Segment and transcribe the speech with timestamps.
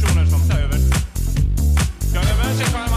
[0.00, 0.78] personer som tar över.
[2.12, 2.87] Det var sig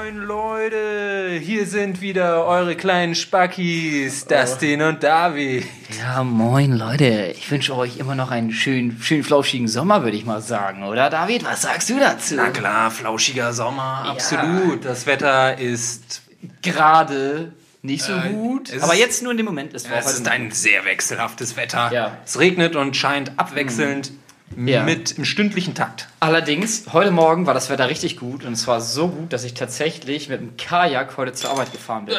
[0.00, 5.66] Moin Leute, hier sind wieder eure kleinen Spackis, Dustin und David.
[5.98, 7.34] Ja, moin Leute.
[7.36, 11.10] Ich wünsche euch immer noch einen schönen, schönen flauschigen Sommer, würde ich mal sagen, oder
[11.10, 11.44] David?
[11.44, 12.34] Was sagst du dazu?
[12.36, 14.84] Na klar, flauschiger Sommer, absolut.
[14.84, 16.22] Das Wetter ist,
[16.62, 17.50] Gerade
[17.82, 19.74] nicht so Äh, gut, es aber ist- jetzt nur in dem Moment.
[19.74, 21.90] Es war es heute ist ein sehr wechselhaftes Wetter.
[21.92, 22.18] Ja.
[22.24, 24.12] Es regnet und scheint abwechselnd
[24.56, 24.82] Ja.
[24.82, 26.08] mit im stündlichen Takt.
[26.20, 29.54] Allerdings, heute Morgen war das Wetter richtig gut und es war so gut, dass ich
[29.54, 32.16] tatsächlich mit dem Kajak heute zur Arbeit gefahren bin.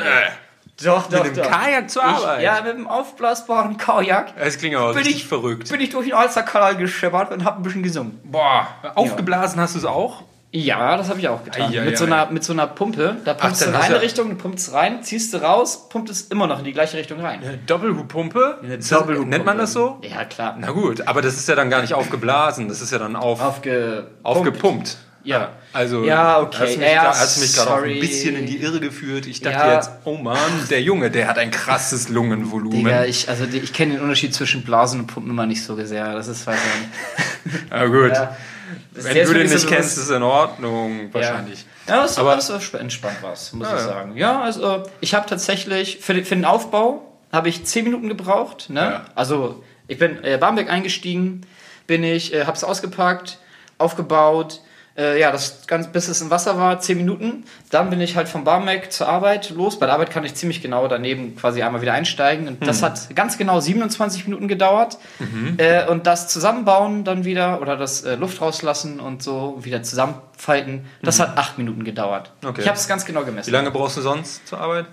[0.82, 2.38] Doch, Mit dem Kajak zur Arbeit?
[2.40, 5.70] Ich, ja, mit dem aufblasbaren Kajak Es klingt aber bin richtig ich, verrückt.
[5.70, 8.18] bin ich durch den Alsterkanal gescheppert und hab ein bisschen gesungen.
[8.24, 10.24] Boah, aufgeblasen hast du es auch?
[10.52, 11.72] Ja, das habe ich auch getan.
[11.72, 12.08] Ei, ei, mit, so ei.
[12.08, 13.18] einer, mit so einer Pumpe.
[13.24, 16.10] Da pumpst dann du in eine du- Richtung, du pumpst rein, ziehst du raus, pumpt
[16.10, 17.40] es immer noch in die gleiche Richtung rein.
[17.42, 18.60] Eine Ist das- Doppelhubpumpe.
[18.64, 20.00] Nennt man das so?
[20.02, 20.56] Ja, klar.
[20.60, 23.42] Na gut, aber das ist ja dann gar nicht aufgeblasen, das ist ja dann auf,
[23.42, 24.98] Aufge aufgepumpt.
[25.24, 25.50] Ja.
[25.74, 26.58] Also, Ja, okay.
[26.62, 29.28] Hast du mich, Ja, mich gerade auch ein bisschen in die Irre geführt.
[29.28, 29.76] Ich dachte Ja.
[29.76, 30.38] jetzt, oh Mann,
[30.72, 32.72] der Junge, der hat ein krasses Lungenvolumen.
[32.86, 36.14] Digga, ich, also ich kenne den Unterschied zwischen Blasen und Pumpen immer nicht so sehr.
[36.16, 36.60] Das ist also.
[37.70, 38.14] Na gut.
[38.14, 38.36] Ja.
[38.92, 41.66] Wenn du den nicht so kennst, ist in Ordnung, wahrscheinlich.
[41.88, 43.88] Ja, das, Aber- das war sp- entspannt was, muss Ja, ich ja.
[43.88, 44.18] sagen.
[44.18, 48.70] Ja, also ich habe tatsächlich für den, für den Aufbau habe ich 10 Minuten gebraucht.
[48.70, 48.80] Ne?
[48.82, 49.06] Ja.
[49.16, 51.42] Also ich bin äh, Barmbek eingestiegen,
[51.88, 53.38] bin ich, äh, habe es ausgepackt,
[53.78, 54.62] aufgebaut.
[55.00, 57.46] Äh, ja, das ganz bis es im Wasser war, 10 Minuten.
[57.70, 59.80] Dann bin ich halt vom Barmbek zur Arbeit los.
[59.80, 62.48] Bei der Arbeit kann ich ziemlich genau daneben quasi einmal wieder einsteigen.
[62.50, 62.68] Und Hm.
[62.68, 64.98] das hat ganz genau 27 Minuten gedauert.
[65.20, 65.56] Mhm.
[65.58, 70.86] Äh, und das Zusammenbauen dann wieder oder das äh, Luft rauslassen und so wieder zusammenfalten,
[71.02, 72.32] das hat 8 Minuten gedauert.
[72.42, 72.50] Mhm.
[72.50, 72.62] Okay.
[72.62, 73.48] Ich habe es ganz genau gemessen.
[73.48, 74.86] Wie lange brauchst du sonst zur Arbeit?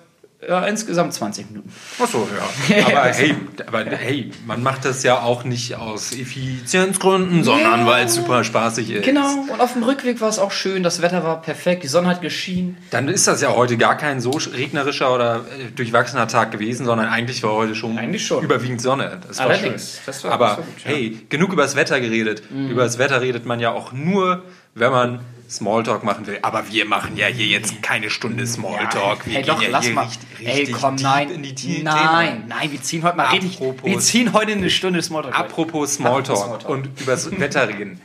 [0.46, 1.72] Ja, insgesamt 20 Minuten.
[1.98, 2.86] Achso, ja.
[2.86, 3.34] Aber hey,
[3.66, 8.90] aber hey, man macht das ja auch nicht aus Effizienzgründen, sondern weil es super spaßig
[8.90, 9.04] ist.
[9.04, 12.08] Genau, und auf dem Rückweg war es auch schön, das Wetter war perfekt, die Sonne
[12.08, 12.76] hat geschienen.
[12.90, 17.08] Dann ist das ja heute gar kein so regnerischer oder äh, durchwachsener Tag gewesen, sondern
[17.08, 18.44] eigentlich war heute schon, Eigentlich schon.
[18.44, 19.18] überwiegend Sonne.
[19.26, 20.00] Das war Allerdings, schön.
[20.06, 20.90] das war- Aber gut, ja.
[20.90, 22.42] hey, genug über das Wetter geredet.
[22.50, 24.42] Über das Wetter redet man ja auch nur,
[24.76, 26.38] wenn man Smalltalk machen will.
[26.42, 29.26] Aber wir machen ja hier jetzt keine Stunde Smalltalk.
[29.26, 30.02] Wir hey, gehen doch, ja lass mal.
[30.04, 31.30] richtig, Ey, richtig komm, deep nein.
[31.30, 31.84] in die Themen.
[31.84, 33.54] nein, nein, wir ziehen heute mal richtig.
[33.56, 35.38] Apropos- Wir ziehen heute eine Stunde Smalltalk.
[35.38, 36.70] Apropos Smalltalk, Apropos Smalltalk.
[36.70, 38.00] und übers Wetter reden.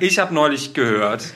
[0.00, 1.34] Ich habe neulich gehört,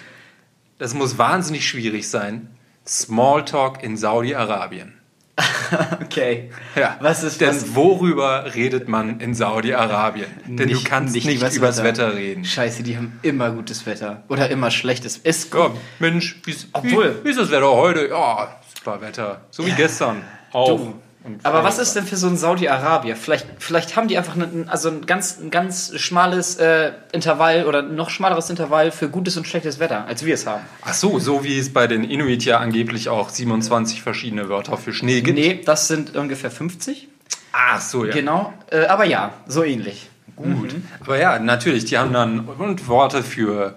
[0.78, 2.48] das muss wahnsinnig schwierig sein.
[2.86, 4.99] Smalltalk in Saudi-Arabien.
[6.02, 6.50] Okay.
[6.74, 7.74] Ja, Was ist denn was?
[7.74, 10.26] worüber redet man in Saudi-Arabien?
[10.46, 12.44] Denn du kannst nicht, übers übers Wetter reden.
[12.44, 14.24] Scheiße, die haben immer gutes Wetter.
[14.28, 15.16] Oder immer schlechtes.
[15.18, 15.70] Ist Ja,
[16.00, 18.08] Mensch, wie ist, Obwohl- wie, wie ist das Wetter heute?
[18.08, 19.42] Ja, super Wetter.
[19.50, 20.22] So wie gestern.
[20.52, 20.68] Auch.
[20.76, 20.94] Du.
[21.42, 23.14] Aber was ist denn für so ein Saudi-Arabier?
[23.14, 27.82] Vielleicht, vielleicht haben die einfach einen, also ein ganz, ein ganz schmales äh, Intervall oder
[27.82, 30.62] noch schmaleres Intervall für gutes und schlechtes Wetter, als wir es haben.
[30.82, 34.94] Ach so, so wie es bei den Inuit ja angeblich auch 27 verschiedene Wörter für
[34.94, 35.38] Schnee gibt.
[35.38, 37.08] Nee, das sind ungefähr 50.
[37.52, 38.12] Ach so, ja.
[38.12, 38.52] Genau.
[38.70, 40.08] Äh, aber ja, so ähnlich.
[40.36, 40.74] Gut.
[41.00, 43.76] Aber ja, natürlich, die haben dann und Worte für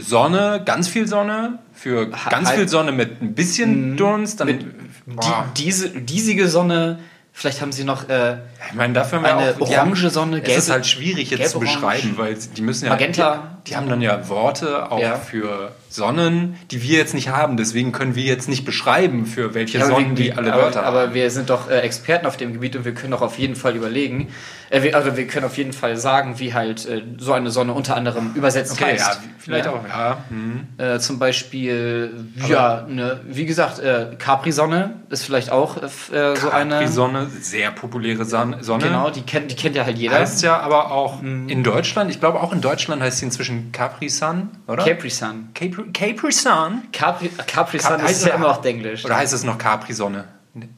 [0.00, 4.74] Sonne, ganz viel Sonne, für ganz halt- viel Sonne mit ein bisschen Dunst, dann
[5.06, 6.98] boah, Die, diese, diesige Sonne,
[7.32, 10.42] vielleicht haben sie noch äh, ich meine, dafür haben eine auch die haben- orange Sonne,
[10.42, 13.56] Es ist gelbe- halt schwierig jetzt zu beschreiben, weil die müssen ja Magenta.
[13.64, 15.16] Die, die haben dann ja Worte auch Ja.
[15.16, 17.56] für Sonnen, die wir jetzt nicht haben.
[17.56, 20.96] Deswegen können wir jetzt nicht beschreiben, für welche aber Sonnen die alle aber, Wörter haben.
[20.96, 23.56] aber wir sind doch äh, Experten auf dem Gebiet und wir können doch auf jeden
[23.56, 24.28] Fall überlegen,
[24.70, 27.72] äh, wir, also wir können auf jeden Fall sagen, wie halt äh, so eine Sonne
[27.72, 29.06] unter anderem übersetzt Okay, heißt.
[29.14, 29.72] ja, vielleicht Ja.
[29.72, 29.88] auch.
[29.88, 30.66] Ja, hm.
[30.78, 35.88] Äh, zum Beispiel, ja, ne, wie gesagt, äh, Capri-Sonne ist vielleicht auch äh,
[36.36, 36.74] so eine.
[36.74, 38.84] Capri-Sonne, sehr populäre Son- Sonne.
[38.84, 40.18] Genau, die kennt, die kennt ja halt jeder.
[40.18, 41.48] Heißt ja aber auch Mhm.
[41.48, 44.84] in Deutschland, ich glaube auch in Deutschland heißt sie inzwischen Capri Sun, oder?
[44.84, 45.48] Capri-Sun.
[45.54, 46.82] Capri, Capri Sun?
[46.92, 49.04] Capri, Capri-Sun Cap- ist ja immer noch Denglisch.
[49.04, 50.24] Oder heißt es noch Capri Sonne?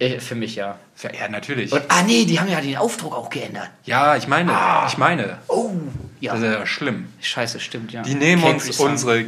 [0.01, 0.77] Äh, Für mich ja.
[1.03, 1.71] Ja, ja, natürlich.
[1.73, 3.71] Und, ah nee, die haben ja den Aufdruck auch geändert.
[3.85, 4.53] ja, ich meine,
[4.89, 5.39] ich meine.
[5.47, 5.71] Oh,
[6.21, 6.33] ja.
[6.35, 7.07] Das ist ja schlimm.
[7.21, 8.03] Scheiße, stimmt, ja.
[8.03, 8.91] Die nehmen uns Capri-Sun.
[8.91, 9.25] unsere,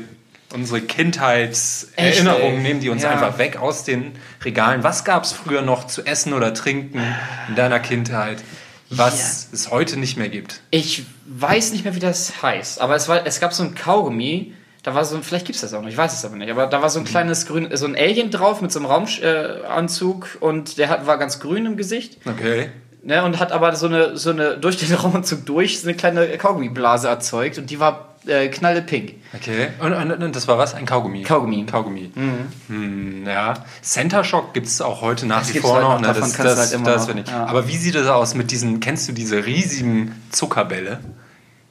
[0.52, 3.10] unsere Kindheitserinnerungen, nehmen die uns Ja.
[3.10, 4.12] einfach weg aus den
[4.44, 4.82] Regalen.
[4.82, 7.00] Was gab es früher noch zu essen oder trinken
[7.48, 8.42] in deiner Kindheit,
[8.90, 10.60] was es heute nicht mehr gibt?
[10.70, 14.54] Ich weiß nicht mehr, wie das heißt, aber es, war, es gab so ein Kaugummi,
[14.82, 16.50] da war so ein, vielleicht gibt es das auch noch, ich weiß es aber nicht,
[16.50, 20.38] aber da war so ein kleines grün, so ein Alien drauf mit so einem Raumanzug
[20.40, 22.70] äh, und der hat, war ganz grün im Gesicht Okay.
[23.02, 26.26] ne, und hat aber so eine, so eine, durch den Raumanzug durch so eine kleine
[26.38, 29.14] Kaugummiblase erzeugt und die war äh, knalle pink.
[29.34, 29.68] Okay.
[29.80, 30.74] Und, und, und das war was?
[30.74, 31.22] Ein Kaugummi?
[31.22, 31.64] Kaugummi.
[31.64, 32.10] Kaugummi.
[32.68, 33.54] Hm, ja.
[33.80, 35.94] Center Shock gibt es auch heute nach Das wie gibt's vor halt noch.
[35.94, 36.06] noch, ne?
[36.08, 37.30] davon Das, kannst du das, halt immer das noch, finde ich.
[37.30, 37.46] ja.
[37.46, 41.00] Aber wie sieht das aus mit diesen, kennst du diese riesigen Zuckerbälle?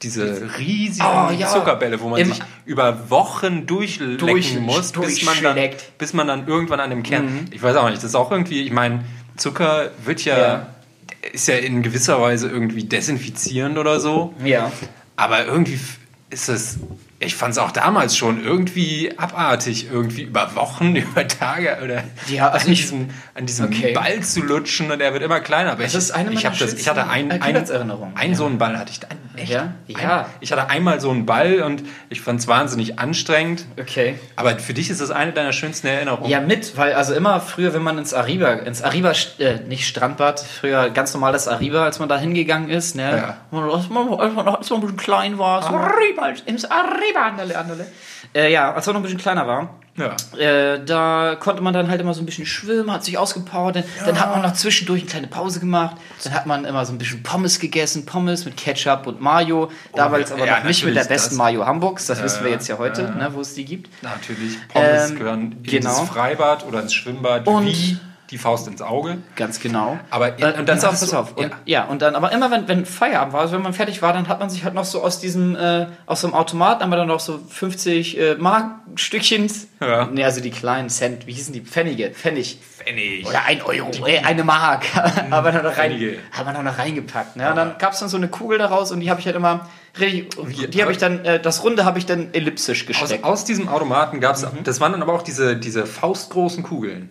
[0.02, 1.48] Diese riesigen Oh, ja.
[1.48, 5.56] Zuckerbälle, wo man Im- sich über Wochen durchlecken Durch- muss, bis man, dann.
[5.56, 5.70] Mhm.
[5.98, 7.46] bis man dann irgendwann an dem Kern.
[7.50, 9.04] Ich weiß auch nicht, das ist auch irgendwie, ich meine,
[9.36, 10.66] Zucker wird ja, Ja.
[11.32, 14.34] ist ja in gewisser Weise irgendwie desinfizierend oder so.
[14.44, 14.72] Ja.
[15.16, 15.78] Aber irgendwie
[16.30, 16.78] ist es,
[17.22, 22.48] ich fand es auch damals schon irgendwie abartig, irgendwie über Wochen, über Tage oder Ja,
[22.48, 23.92] also an ich- diesem, an diesem Okay.
[23.92, 25.72] Ball zu lutschen und er wird immer kleiner.
[25.72, 28.16] Aber Das ich, ist eine ich, meiner hab das, ich hatte ein, schönsten, ein, Kindheitserinnerungen.
[28.16, 28.36] ein Ja.
[28.36, 29.10] so einen Ball hatte ich dann.
[29.36, 29.50] Echt?
[29.52, 29.60] Ja?
[29.62, 30.26] Ein, Ja.
[30.40, 33.66] ich hatte einmal so einen Ball und ich fand es wahnsinnig anstrengend.
[33.78, 34.18] Okay.
[34.36, 36.28] Aber für dich ist das eine deiner schönsten Erinnerungen.
[36.30, 40.40] Ja, mit, weil also immer früher, wenn man ins Arriba, ins Arriba, äh, nicht Strandbad,
[40.40, 43.36] früher ganz normales Arriba, als man da hingegangen ist, ne?
[43.52, 43.58] Ja.
[43.60, 47.09] Als man, als man noch als man ein bisschen klein war, so Arriba, ins Arriba,
[47.16, 47.86] andale, andale.
[48.34, 50.14] Äh, ja, als man noch ein bisschen kleiner war, Ja.
[50.38, 53.84] äh, da konnte man dann halt immer so ein bisschen schwimmen, hat sich ausgepowert, dann,
[54.06, 56.98] dann hat man noch zwischendurch eine kleine Pause gemacht, dann hat man immer so ein
[56.98, 61.04] bisschen Pommes gegessen, Pommes mit Ketchup und Mayo, damals aber ja, noch nicht mit der
[61.04, 61.38] besten das.
[61.38, 63.10] Mayo Hamburgs, das wissen wir ja, jetzt ja heute, ja.
[63.10, 63.90] ne, wo es die gibt.
[64.02, 64.56] Natürlich.
[64.68, 65.90] Pommes Ähm, gehören in genau.
[66.00, 67.98] das Freibad oder ins Schwimmbad Und- wie
[68.30, 69.18] die Faust ins Auge.
[69.36, 69.98] Ganz genau.
[70.10, 71.36] Aber- äh, und dann pass pass du- auf.
[71.36, 71.50] Und, ja.
[71.64, 71.84] ja.
[71.84, 74.38] und dann, aber immer wenn, wenn Feierabend war, also wenn man fertig war, dann hat
[74.40, 77.08] man sich halt noch so aus diesem, äh, aus so einem Automat, haben wir dann
[77.08, 79.50] noch so 50 äh, Markstückchen.
[79.80, 80.06] Ja.
[80.12, 81.60] Nee, also die kleinen Cent, wie hießen die?
[81.62, 82.58] Pfennige, Pfennig.
[82.78, 83.26] Pfennig.
[83.26, 84.84] Oder ein Euro, äh, eine Mark.
[84.94, 85.92] haben wir dann noch, rein,
[86.32, 87.36] haben wir dann noch reingepackt.
[87.36, 87.48] Ne?
[87.50, 89.68] Und dann gab es dann so eine Kugel daraus und die habe ich halt immer,
[89.98, 93.24] richtig- die habe ich dann, äh, das Runde habe ich dann ellipsisch Aus, gesteckt.
[93.24, 94.64] aus diesem Automaten gab es, Mhm.
[94.64, 97.10] das waren dann aber auch diese, diese faustgroßen Kugeln.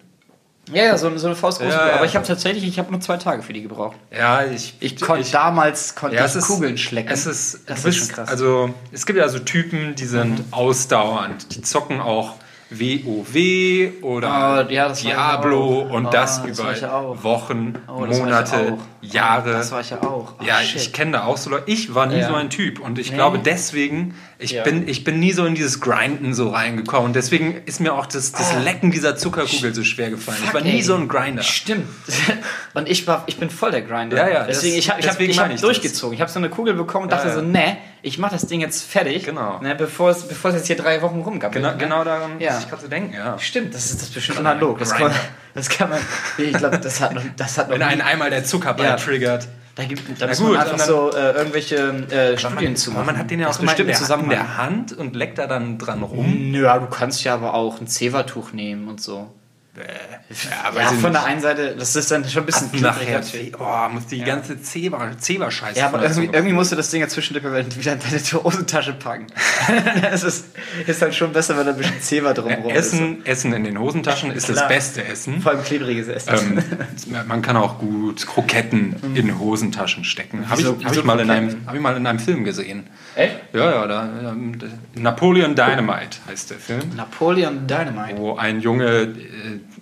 [0.74, 1.94] Ja, ja, so, so eine Faustgroße Ja, ja.
[1.96, 3.98] Aber ich habe tatsächlich, ich habe nur zwei Tage für die gebraucht.
[4.16, 7.12] Ja, ich, Ich konnte damals konnte ja, ich ist, Kugeln schlecken.
[7.12, 8.28] Es ist, das ist schon krass.
[8.28, 8.32] Mhm.
[8.32, 11.56] Also, es gibt ja so Typen, die sind ausdauernd.
[11.56, 12.36] Die zocken auch
[12.72, 17.24] WoW oder Ah, ja, ich Diablo und Ah, das das über ich auch.
[17.24, 18.78] Wochen, Oh, ich Monate.
[19.02, 19.54] Jahre.
[19.54, 20.34] Das war ich ja auch.
[20.40, 20.76] Oh, Ja, shit.
[20.82, 21.64] ich kenne da auch so Leute.
[21.72, 22.28] Ich war nie Ja.
[22.28, 23.16] so ein Typ und ich Nee.
[23.16, 24.64] glaube deswegen, ich, Ja.
[24.64, 27.08] bin, ich bin nie so in dieses Grinden so reingekommen.
[27.08, 28.60] Und deswegen ist mir auch das, das Ah.
[28.60, 30.38] Lecken dieser Zuckerkugel so schwer gefallen.
[30.42, 30.82] ich war Fuck, nie ey.
[30.82, 31.44] so ein Grinder.
[31.44, 31.88] Stimmt.
[32.74, 34.16] Und ich war, ich bin voll der Grinder.
[34.18, 36.14] Ja, ja, Deswegen, das- ich habe ich hab, ich hab ich durchgezogen.
[36.16, 38.62] Ich habe so eine Kugel bekommen und Ja, dachte so, ne, ich mache das Ding
[38.62, 39.26] jetzt fertig.
[39.26, 39.60] Genau.
[39.62, 41.54] Ne, bevor es, bevor es jetzt hier drei Wochen rumgammelt.
[41.56, 41.78] Genau, ne?
[41.78, 42.54] genau daran Ja.
[42.54, 43.38] muss ich gerade so denken, ja.
[43.40, 44.80] Stimmt, das ist das bestimmt analog.
[44.80, 45.12] Das kann, man,
[45.54, 46.00] das kann man.
[46.38, 49.48] Ich glaube, das hat noch, das hat noch Wenn einen einmal der Zuckerball triggert.
[49.80, 53.00] Da gibt da Na gut, man einfach dann- so äh, irgendwelche äh, Studien zu Aber
[53.00, 53.06] machen.
[53.06, 54.30] man hat den ja auch Aus immer in der, in Zusammenhang.
[54.32, 56.52] der Hand und leckt da dann dran rum.
[56.52, 59.32] Nö, ja, du kannst ja aber auch ein Zewa-Tuch nehmen und so.
[59.80, 63.22] Ja, Ja, von der einen Seite, das ist dann schon ein bisschen nachher,
[63.60, 67.08] oh, muss die ganze Zebra, Zebra-Scheiße Ja, aber irgendwie, irgendwie musst du das Ding ja
[67.08, 67.46] zwischendurch
[67.78, 69.28] wieder in deine Hosentasche packen.
[70.02, 70.48] das ist,
[70.86, 74.32] ist halt schon besser, wenn da ein bisschen Zewa drumherum Essen, Essen in den Hosentaschen
[74.32, 74.68] ist das Klar.
[74.68, 75.38] beste Essen.
[75.38, 75.44] ist.
[75.44, 76.64] Vor allem klebriges Essen.
[77.10, 80.50] Ähm, man kann auch gut Kroketten in Hosentaschen stecken.
[80.50, 82.88] Habe ich, hab ich, mal in einem- hab ich mal in einem Film gesehen.
[83.16, 83.36] Echt?
[83.54, 84.58] Ja, ja, da, ähm,
[84.96, 86.82] Napoleon Dynamite heißt der Film.
[86.96, 88.18] Napoleon Dynamite.
[88.18, 89.08] Wo ein Junge äh,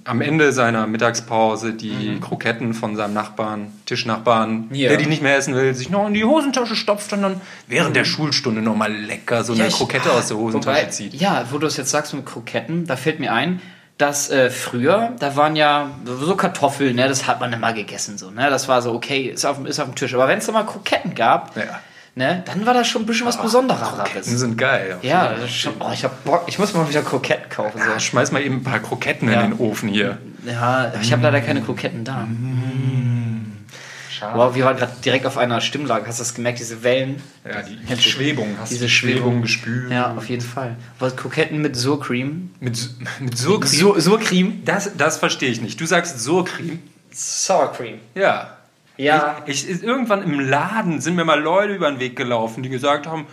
[0.07, 2.21] am Ende seiner Mittagspause die Mhm.
[2.21, 4.89] Kroketten von seinem Nachbarn, Tischnachbarn, Ja.
[4.89, 7.95] der die nicht mehr essen will, sich noch in die Hosentasche stopft und dann während
[7.95, 9.67] der Schulstunde nochmal lecker so eine Mhm.
[9.69, 11.13] ich- Krokette aus der Hosentasche Wobei, zieht.
[11.13, 13.61] Ja, wo du es jetzt sagst mit Kroketten, da fällt mir ein,
[13.97, 18.29] dass äh, früher, da waren ja so Kartoffeln, ne, das hat man immer gegessen, so,
[18.31, 20.13] ne, das war so, okay, ist auf, dem- ist auf dem Tisch.
[20.13, 21.79] Aber wenn es da mal Kroketten gab, Ja.
[22.17, 23.87] Ne, dann war das schon ein bisschen was Besonderes.
[23.89, 24.97] Kroketten sind geil.
[25.01, 27.79] Ja, das ist schon, oh, ich hab Bock, ich muss mal wieder Kroketten kaufen.
[27.79, 27.99] So.
[27.99, 29.41] Schmeiß mal eben ein paar Kroketten Ja.
[29.43, 30.17] in den Ofen hier.
[30.45, 32.27] Ja, ich habe leider keine Kroketten da.
[34.09, 34.35] Schade.
[34.37, 36.07] Wow, wir waren gerade direkt auf einer Stimmlage.
[36.07, 37.21] Hast du das gemerkt, diese Wellen?
[37.45, 38.55] Ja, die, die Schwebung.
[38.59, 39.41] Hast Diese Schwebung Schwebung.
[39.43, 39.91] gespürt?
[39.91, 40.75] Ja, auf jeden Fall.
[40.97, 42.49] Was Kroketten mit Surcream?
[42.59, 43.67] Mit, mit Surcreme?
[43.71, 44.63] Sur Surcream?
[44.65, 45.79] Das, das verstehe ich nicht.
[45.79, 46.79] Du sagst Surcreme?
[47.11, 47.99] Sour Cream.
[48.15, 48.56] Ja.
[48.97, 49.37] Ja.
[49.45, 53.07] Ich, ich, irgendwann im Laden sind mir mal Leute über den Weg gelaufen, die gesagt
[53.07, 53.27] haben,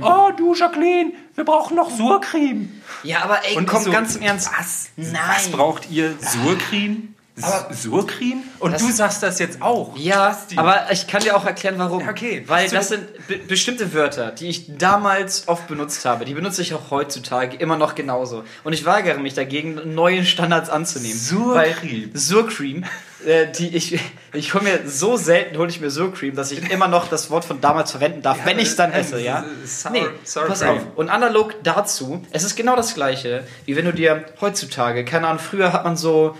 [0.00, 2.80] oh du Jacqueline, wir brauchen noch Surcreme.
[3.02, 4.50] Ja, aber ey, Und komm ich so, ganz im Ernst.
[4.56, 4.90] Was?
[4.96, 5.12] Nein.
[5.34, 6.14] Was braucht ihr?
[6.20, 7.14] Surcreme?
[7.40, 8.42] Aber- Surcreme?
[8.58, 9.96] Und du sagst das jetzt auch.
[9.96, 12.08] Ja, aber ich kann dir auch erklären, warum.
[12.08, 12.42] Okay.
[12.46, 16.24] Weil das sind be bestimmte Wörter, die ich damals oft benutzt habe.
[16.24, 18.42] Die benutze ich auch heutzutage immer noch genauso.
[18.64, 21.16] Und ich weigere mich dagegen, neue Standards anzunehmen.
[21.16, 22.10] Surcream.
[22.12, 22.84] Weil Surcream,
[23.26, 23.98] äh, die ich,
[24.32, 27.44] ich hole mir so selten, hole ich mir Surcream, dass ich immer noch das Wort
[27.44, 29.44] von damals verwenden darf, Ja, wenn ich es dann esse, ja?
[29.64, 30.76] Sour- nee, Sour pass Cream.
[30.76, 30.82] auf.
[30.96, 35.40] Und analog dazu, es ist genau das gleiche, wie wenn du dir heutzutage, keine Ahnung,
[35.42, 36.36] früher hat man so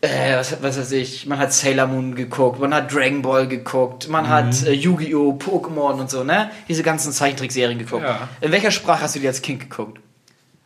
[0.00, 4.08] äh, was, was weiß ich, man hat Sailor Moon geguckt, man hat Dragon Ball geguckt,
[4.08, 6.50] man hat äh, Yu-Gi-Oh!, Pokémon und so, ne?
[6.68, 8.04] Diese ganzen Zeichentrickserien geguckt.
[8.04, 8.28] Ja.
[8.40, 9.98] In welcher Sprache hast du die als Kind geguckt?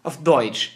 [0.03, 0.73] Auf Deutsch.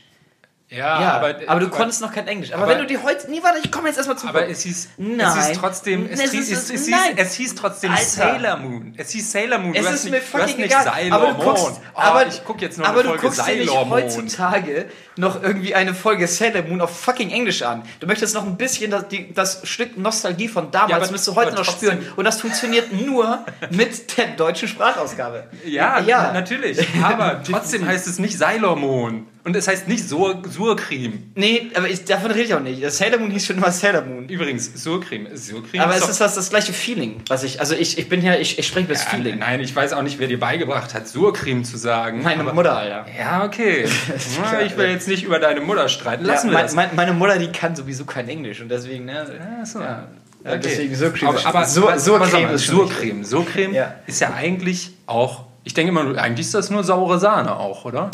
[0.69, 2.53] Ja, Ja, aber, du konntest noch kein Englisch.
[2.53, 3.31] Aber, aber- wenn du die heute.
[3.31, 5.21] Nee, warte, ich komme jetzt erstmal zum Aber es hieß, Nein.
[5.21, 8.03] es hieß trotzdem, es, Es hieß, es, es, hieß, es hieß trotzdem Alter.
[8.05, 8.93] Sailor Moon.
[8.97, 9.75] Es hieß Sailor Moon.
[9.77, 10.85] Es du ist hast mir nicht, du fucking nicht egal.
[10.85, 11.45] Sailor aber du Moon.
[11.47, 13.85] guckst, Oh, aber, ich gucke jetzt noch aber eine du Folge guckst dir nicht Sailor
[13.85, 13.93] Moon.
[14.03, 17.83] heutzutage noch irgendwie eine Folge Sailor Moon auf fucking Englisch an.
[18.01, 21.29] Du möchtest noch ein bisschen das, die, das Stück Nostalgie von damals Ja, aber- müsst
[21.29, 22.05] du heute aber noch spüren.
[22.17, 25.45] Und das funktioniert nur mit der deutschen Sprachausgabe.
[25.65, 26.33] Ja, ja.
[26.33, 26.85] natürlich.
[27.05, 29.29] Aber trotzdem heißt es nicht Sailor Moon.
[29.47, 31.31] Und es heißt nicht Sur Surcreme.
[31.37, 32.83] Nee, aber ich, davon rede ich auch nicht.
[32.83, 34.29] Das Sailor Moon hieß schon immer Sailor Moon.
[34.29, 35.29] Übrigens, Surcreme.
[35.37, 38.35] Surcreme Aber es ist das, das gleiche Feeling, was ich, also ich, ich bin ja,
[38.35, 39.39] ich, ich spreche das Ja, Feeling.
[39.39, 42.25] Nein, ich weiß auch nicht, wer dir beigebracht hat, Surcreme zu sagen.
[42.25, 43.07] Meine aber- Mutter, Alter.
[43.17, 43.87] Ja, okay.
[44.51, 46.25] Na, ich will jetzt nicht über deine Mutter streiten.
[46.25, 46.75] Lassen ja, wir das.
[46.75, 49.27] mein, meine Mutter, die kann sowieso kein Englisch und deswegen, ne?
[49.63, 49.79] Ach so.
[49.79, 50.09] Ja.
[50.45, 50.59] Okay.
[50.65, 51.29] Deswegen Surcreme.
[51.29, 53.25] Aber, aber aber Surcreme ist Surcreme.
[53.25, 53.95] Surcreme Ja.
[54.09, 58.11] ist ja eigentlich auch, ich denke immer, eigentlich ist das nur saure Sahne auch, oder?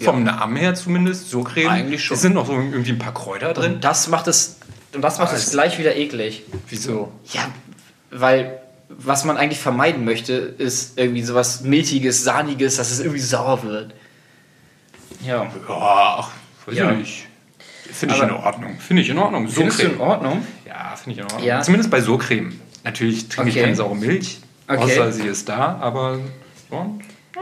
[0.00, 1.68] Vom Namen her zumindest, Surcreme.
[1.68, 2.14] Eigentlich schon.
[2.16, 3.74] Es sind noch so irgendwie ein paar Kräuter drin.
[3.74, 4.56] Und das macht es,
[4.94, 6.42] und das macht es gleich wieder eklig.
[6.68, 7.12] Wieso?
[7.32, 7.48] Ja,
[8.10, 8.58] weil
[8.88, 13.94] was man eigentlich vermeiden möchte, ist irgendwie sowas milchiges, sahniges, dass es irgendwie sauer wird.
[15.24, 15.44] Ja.
[15.44, 16.30] Ja, ach,
[16.66, 16.90] weiß Ja.
[16.92, 17.26] ich nicht.
[17.92, 18.78] Finde ich in Ordnung.
[18.78, 19.48] Finde ich in Ordnung.
[19.48, 20.00] Findest du in.
[20.00, 20.46] Ordnung?
[20.66, 21.44] Ja, finde ich in Ordnung.
[21.44, 21.60] Ja.
[21.62, 22.58] Zumindest bei Surcreme.
[22.84, 23.64] Natürlich trinke ich Okay.
[23.64, 24.78] keine saure Milch, Okay.
[24.80, 26.18] außer sie ist da, aber
[26.70, 26.86] ja.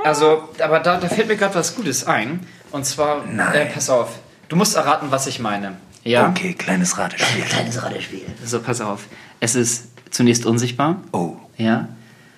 [0.04, 2.40] Also, aber da, da fällt mir gerade was Gutes ein.
[2.70, 4.18] Und zwar, äh, pass auf,
[4.48, 5.76] du musst erraten, was ich meine.
[6.04, 6.28] Ja?
[6.28, 7.42] Okay, kleines Ratespiel.
[7.44, 8.22] Kleines Ratespiel.
[8.44, 9.04] So, pass auf.
[9.40, 10.96] Es ist zunächst unsichtbar.
[11.12, 11.88] Oh, Ja.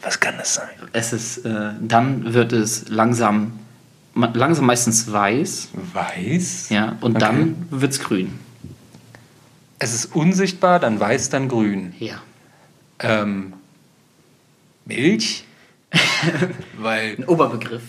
[0.03, 0.69] was kann das sein?
[0.93, 3.59] Es ist, äh, dann wird es langsam,
[4.15, 5.69] langsam meistens weiß.
[5.93, 6.71] Weiß.
[6.71, 6.97] Ja.
[7.01, 7.21] Und Okay.
[7.25, 8.39] dann wird es grün.
[9.79, 11.95] Es ist unsichtbar, dann weiß, dann grün.
[11.99, 12.15] Ja.
[13.01, 13.53] Ähm,
[14.87, 15.45] Milch?
[16.79, 17.83] Weil Ein Oberbegriff.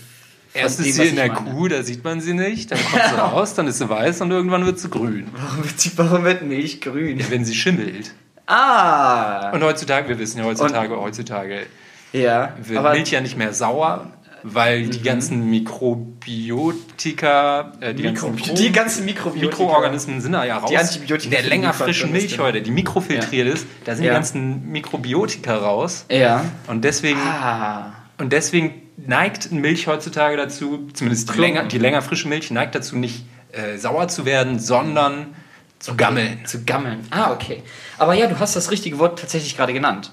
[0.53, 1.51] erst dem, ist sie in der meine.
[1.51, 4.31] Kuh, da sieht man sie nicht, dann kommt sie raus, dann ist sie weiß und
[4.31, 5.27] irgendwann wird sie grün.
[5.33, 7.23] Warum wird, die- warum wird Milch grün?
[7.29, 8.13] Wenn sie schimmelt.
[8.45, 9.51] Ah!
[9.51, 11.65] Und heutzutage, wir wissen ja heutzutage, heutzutage
[12.11, 12.53] Ja.
[12.61, 14.11] wird Milch ja nicht mehr sauer,
[14.43, 19.63] weil die ganzen Mikrobiotika, äh, die Mikro, ganzen die ganzen Mikrobiotika.
[19.63, 20.69] Mikroorganismen sind da ja raus.
[20.69, 24.11] Die Antibiotika In der länger frischen Milch heute, die mikrofiltriert ist, da sind Ja.
[24.11, 26.05] die ganzen Mikrobiotika raus.
[26.11, 26.43] Ja.
[26.67, 27.93] Und deswegen, Ah.
[28.17, 32.95] und deswegen neigt Milch heutzutage dazu, zumindest die länger, die länger frische Milch neigt dazu
[32.97, 35.35] nicht äh, sauer zu werden, sondern
[35.79, 36.39] zu gammeln.
[36.45, 37.05] Zu gammeln.
[37.11, 37.61] Ah, okay.
[37.99, 40.11] Aber ja, du hast das richtige Wort tatsächlich gerade genannt.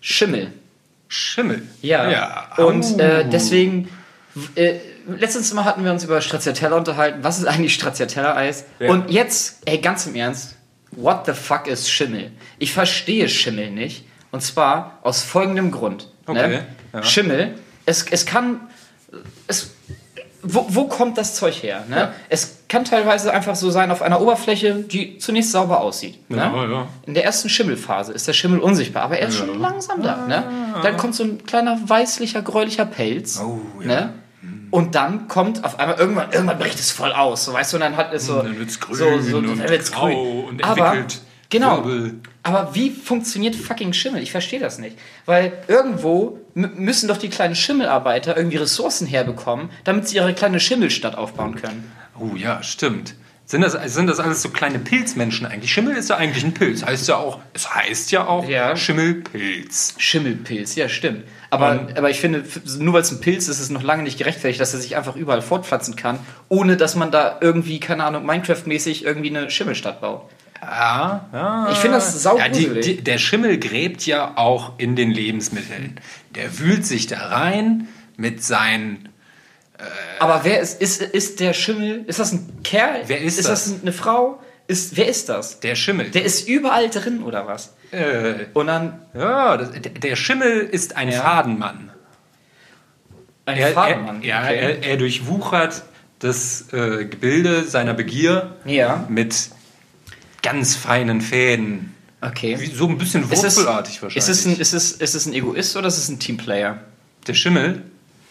[0.00, 0.52] Schimmel.
[1.10, 1.62] Schimmel.
[1.82, 2.08] Ja.
[2.08, 2.48] ja.
[2.64, 3.30] Und äh, Au.
[3.30, 3.88] deswegen,
[4.54, 4.74] äh,
[5.08, 7.18] letztens Mal hatten wir uns über Stracciatella unterhalten.
[7.22, 8.64] Was ist eigentlich Stracciatella-Eis?
[8.78, 8.90] Ja.
[8.90, 10.56] Und jetzt, ey, ganz im Ernst,
[10.92, 12.30] what the fuck ist Schimmel?
[12.60, 14.04] Ich verstehe Schimmel nicht.
[14.30, 16.08] Und zwar aus folgendem Grund.
[16.26, 16.66] Okay, Ne?
[16.92, 17.02] ja.
[17.02, 17.54] Schimmel,
[17.86, 18.60] es, es kann.
[19.48, 19.72] Es,
[20.42, 21.84] wo, wo kommt das Zeug her?
[21.88, 21.96] Ne?
[21.96, 22.14] Ja.
[22.28, 26.18] Es kann teilweise einfach so sein auf einer Oberfläche, die zunächst sauber aussieht.
[26.28, 26.72] Ja, ne?
[26.72, 26.88] ja.
[27.06, 30.26] In der ersten Schimmelphase ist der Schimmel unsichtbar, aber er ist schon langsam da.
[30.26, 30.44] Ne?
[30.82, 33.38] Dann kommt so ein kleiner weißlicher, gräulicher Pelz.
[33.40, 33.46] Ah.
[33.46, 33.86] Oh, ja.
[33.86, 34.14] ne?
[34.70, 37.80] Und dann kommt auf einmal irgendwann, irgendwann bricht es voll aus, so weißt du, und
[37.80, 38.40] dann hat es so.
[38.40, 40.16] Dann wird's grün so, so, und dann wird's grün.
[40.44, 41.84] und aber, entwickelt genau.
[41.84, 42.20] Wirbel.
[42.42, 44.22] Aber wie funktioniert fucking Schimmel?
[44.22, 44.96] Ich verstehe das nicht.
[45.26, 51.18] Weil irgendwo müssen doch die kleinen Schimmelarbeiter irgendwie Ressourcen herbekommen, damit sie ihre kleine Schimmelstadt
[51.18, 51.92] aufbauen können.
[52.18, 53.14] Oh ja, stimmt.
[53.50, 55.72] Sind das, sind das alles so kleine Pilzmenschen eigentlich?
[55.72, 56.84] Schimmel ist ja eigentlich ein Pilz.
[56.84, 58.76] Heißt ja auch, es heißt ja auch Ja.
[58.76, 59.96] Schimmelpilz.
[59.98, 61.24] Schimmelpilz, ja, stimmt.
[61.50, 62.44] Aber, aber ich finde,
[62.78, 64.96] nur weil es ein Pilz ist, ist es noch lange nicht gerechtfertigt, dass er sich
[64.96, 70.00] einfach überall fortpflanzen kann, ohne dass man da irgendwie, keine Ahnung, Minecraft-mäßig irgendwie eine Schimmelstadt
[70.00, 70.30] baut.
[70.62, 71.68] Ja, ja.
[71.72, 72.84] Ich finde das sau ja, die, gruselig.
[72.84, 75.98] die, Der Schimmel gräbt ja auch in den Lebensmitteln.
[76.36, 79.08] Der wühlt sich da rein mit seinen.
[80.18, 82.04] Aber wer ist, ist, ist der Schimmel?
[82.06, 83.02] Ist das ein Kerl?
[83.06, 83.64] Wer ist ist das?
[83.72, 83.80] das?
[83.82, 84.40] eine Frau?
[84.66, 85.60] Ist, wer ist das?
[85.60, 86.10] Der Schimmel.
[86.10, 87.74] Der ist überall drin, oder was?
[87.90, 89.70] äh, Und dann ja, das,
[90.00, 91.90] der, Schimmel ist ein Fadenmann.
[93.46, 94.22] ein Er, Fadenmann.
[94.22, 94.56] er, ja, Okay.
[94.58, 95.82] er, er durchwuchert
[96.20, 99.04] das äh, Gebilde seiner Begier Ja.
[99.08, 99.34] mit
[100.42, 101.94] ganz feinen Fäden.
[102.20, 102.56] okay.
[102.60, 104.28] Wie, so ein bisschen Ist wurzelartig wahrscheinlich.
[104.28, 106.78] ist, es ein, ist, es, ist es ein Egoist oder ist es ein Teamplayer?
[107.26, 107.82] der Schimmel?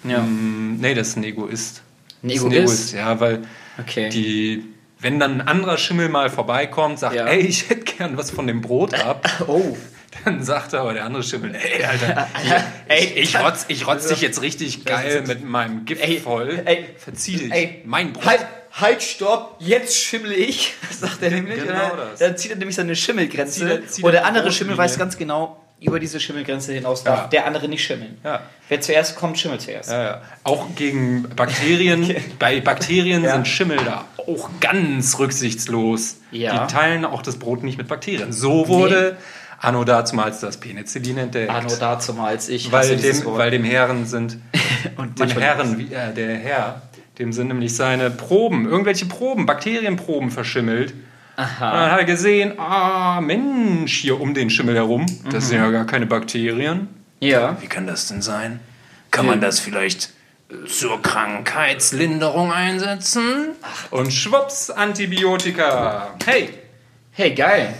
[0.04, 0.20] Ja.
[0.20, 1.82] Mm, nee, das ist ein Egoist.
[2.24, 2.94] Ein Das ist Egoist?
[2.94, 3.42] ja, weil
[3.80, 4.10] Okay.
[4.10, 4.64] die,
[5.00, 7.28] wenn dann ein anderer Schimmel mal vorbeikommt, sagt, Ja.
[7.28, 9.78] ey, ich hätte gern was von dem Brot ab, Oh.
[10.26, 12.28] dann sagt aber der andere Schimmel, ey, Alter,
[12.88, 16.62] Ey, ich, ich rotz, ich rotz dich jetzt richtig geil mit meinem Gift Ey, voll.
[16.66, 17.52] ey, Verzieh dich.
[17.52, 18.26] ey, mein Brot.
[18.26, 21.60] Halt, halt, stopp, jetzt schimmel ich, sagt er nämlich.
[21.64, 22.20] Genau dann, das.
[22.20, 23.60] dann zieht er nämlich seine Schimmelgrenze.
[23.62, 27.04] Zieht er- zieht und er der andere Schimmel weiß ganz genau, über diese Schimmelgrenze hinaus
[27.04, 27.28] darf Ja.
[27.28, 28.18] der andere nicht schimmeln.
[28.24, 28.42] Ja.
[28.68, 29.90] Wer zuerst kommt, schimmelt zuerst.
[29.92, 30.22] Ja.
[30.44, 32.16] Auch gegen Bakterien.
[32.40, 36.18] Bei Bakterien sind Schimmel da auch ganz rücksichtslos.
[36.32, 38.32] Die teilen auch das Brot nicht mit Bakterien.
[38.34, 39.18] So wurde
[39.62, 41.50] anno dazumals das Penicillin entdeckt.
[41.52, 44.38] Anno dazumals, ich weil, dem, weil dem Herren sind,
[44.98, 46.82] Und dem Herren, wie- äh, der Herr,
[47.18, 50.94] dem sind nämlich seine Proben, irgendwelche Proben, Bakterienproben verschimmelt.
[51.40, 51.72] Aha.
[51.72, 55.70] Und dann hat er gesehen, ah, Mensch, hier um den Schimmel herum, das sind ja
[55.72, 56.90] gar keine Bakterien.
[57.22, 57.56] Ja.
[57.62, 58.60] Wie kann das denn sein?
[59.12, 60.10] Kann man das vielleicht
[60.68, 63.52] zur Krankheitslinderung einsetzen?
[63.92, 66.08] Und schwupps, Antibiotika.
[66.26, 66.50] Hey!
[67.12, 67.74] Hey, geil.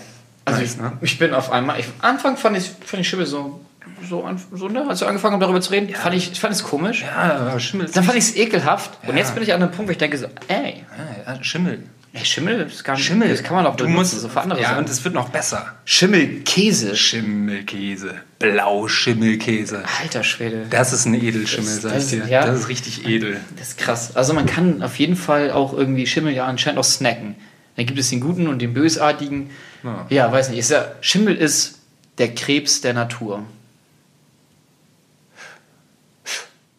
[0.46, 0.94] Also Nice, ich, ne?
[1.02, 1.80] ich bin auf einmal.
[1.80, 3.60] Ich, am Anfang fand ich, fand ich Schimmel so.
[4.08, 4.86] So, an- so ne?
[4.88, 7.04] Als wir angefangen haben, darüber zu reden, fand ich, ich fand es komisch.
[7.04, 8.98] Ja, Schimmel Dann fand ich es ekelhaft.
[9.04, 9.16] Und Ja.
[9.18, 10.86] jetzt bin ich an einem Punkt, wo ich denke so, ey,
[11.28, 11.84] ja, ja, Schimmel.
[12.14, 13.30] Ey Schimmel, das kann, Schimmel.
[13.30, 14.80] das kann man auch du benutzen, musst, so für andere Ja, Sachen.
[14.80, 15.76] und es wird noch besser.
[15.86, 16.96] Schimmelkäse.
[16.96, 18.16] Schimmelkäse.
[18.40, 19.84] Blauschimmelkäse.
[20.02, 20.66] Alter Schwede.
[20.70, 22.28] Das ist ein Edelschimmel, Das- sag das- ich dir.
[22.30, 22.46] ja.
[22.46, 23.40] Das ist richtig edel.
[23.58, 24.16] Das ist krass.
[24.16, 27.36] Also man kann auf jeden Fall auch irgendwie Schimmel ja anscheinend auch snacken.
[27.76, 29.52] Dann gibt es den guten und den bösartigen.
[29.84, 30.06] Ja.
[30.10, 30.60] Ja, weiß nicht.
[30.60, 31.80] Ist ja, Schimmel ist
[32.18, 33.44] der Krebs der Natur.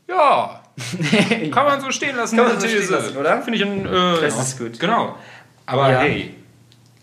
[0.09, 0.60] Ja,
[1.51, 2.37] kann man so stehen lassen.
[2.37, 3.43] Kann man diese so stehen lassen, oder?
[3.43, 3.87] Finde ich ein.
[3.87, 4.43] Äh, Das ja.
[4.43, 4.79] ist gut.
[4.81, 5.17] Genau.
[5.67, 6.01] Aber Ja.
[6.01, 6.35] hey.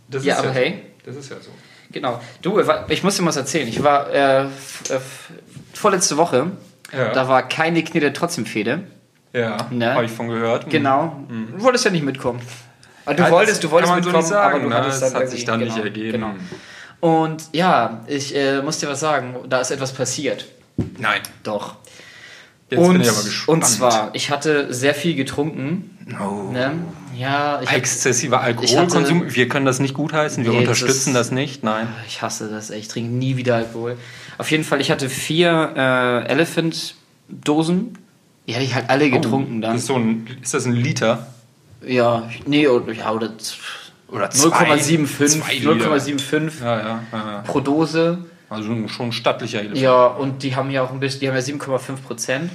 [0.10, 0.54] Das Ja, ist aber so.
[0.56, 0.84] hey.
[1.06, 1.50] Das ist ja so.
[1.92, 2.20] Genau.
[2.42, 3.68] Du, ich muss dir was erzählen.
[3.68, 4.48] Ich war äh, äh,
[5.74, 6.52] vorletzte Woche,
[6.92, 7.12] Ja.
[7.14, 8.84] da war keine Knete trotzdem Fehde.
[9.34, 9.94] Ja, Ne?
[9.94, 10.70] habe ich von gehört.
[10.70, 11.18] Genau.
[11.56, 12.42] Du wolltest ja nicht mitkommen.
[13.06, 14.76] Aber Du Ja, wolltest, du das wolltest so mitkommen, sagen, aber du ne?
[14.76, 16.12] hattest Es dann hat sich dann nicht ergeben.
[16.12, 16.34] Genau.
[17.00, 19.36] Und ja, ich äh, muss dir was sagen.
[19.48, 20.46] Da ist etwas passiert.
[20.98, 21.22] Nein.
[21.44, 21.76] Doch.
[22.70, 23.64] Jetzt und, bin ich aber gespannt.
[23.64, 25.98] und zwar, ich hatte sehr viel getrunken.
[26.22, 26.52] Oh.
[26.52, 26.74] Ne?
[27.18, 29.34] Ja, ich, Exzessiver Alkoholkonsum.
[29.34, 30.44] wir können das nicht gutheißen.
[30.44, 31.64] Wir Nee, das unterstützen ist- das nicht.
[31.64, 31.88] Nein.
[32.08, 32.70] ich hasse das.
[32.70, 32.80] ey.
[32.80, 33.98] Ich trinke nie wieder Alkohol.
[34.38, 37.98] Auf jeden Fall, ich hatte vier äh, Elephant-Dosen.
[38.48, 39.78] Die hatte ich halt alle getrunken Das dann.
[39.78, 41.28] ist, so ein, ist das ein Liter?
[41.86, 43.32] Ja, nee, oder, ja, oder
[44.10, 44.74] Oder zwei?
[44.76, 45.72] 0,75 Zwei Liter.
[45.96, 47.44] 0,75 Ja, ja, ja.
[47.46, 48.20] pro Dose.
[48.50, 49.78] Also schon ein stattlicher Elefant.
[49.82, 52.52] Ja, und die haben ja auch ein bisschen, die haben ja 7,5 Prozent.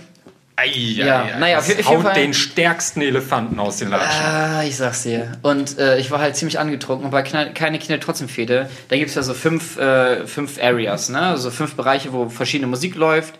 [0.57, 4.22] Ei, Ja, ei, naja, auf jeden haut Fall- den stärksten Elefanten aus den Latschen.
[4.22, 5.33] Ah, ich sag's dir.
[5.42, 8.68] Und äh, ich war halt ziemlich angetrunken und bei Kne- keine Kinder trotzdem Fehde.
[8.88, 11.20] Da gibt's ja so fünf, äh, fünf Areas, ne?
[11.20, 13.35] Also fünf Bereiche, wo verschiedene Musik läuft.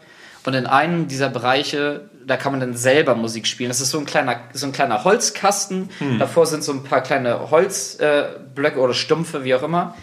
[0.45, 3.69] Und in einem dieser Bereiche, da kann man dann selber Musik spielen.
[3.71, 5.91] Das ist so ein kleiner, so ein kleiner Holzkasten.
[6.19, 9.95] Davor sind so ein paar kleine Holzblöcke äh, oder Stumpfe, wie auch immer.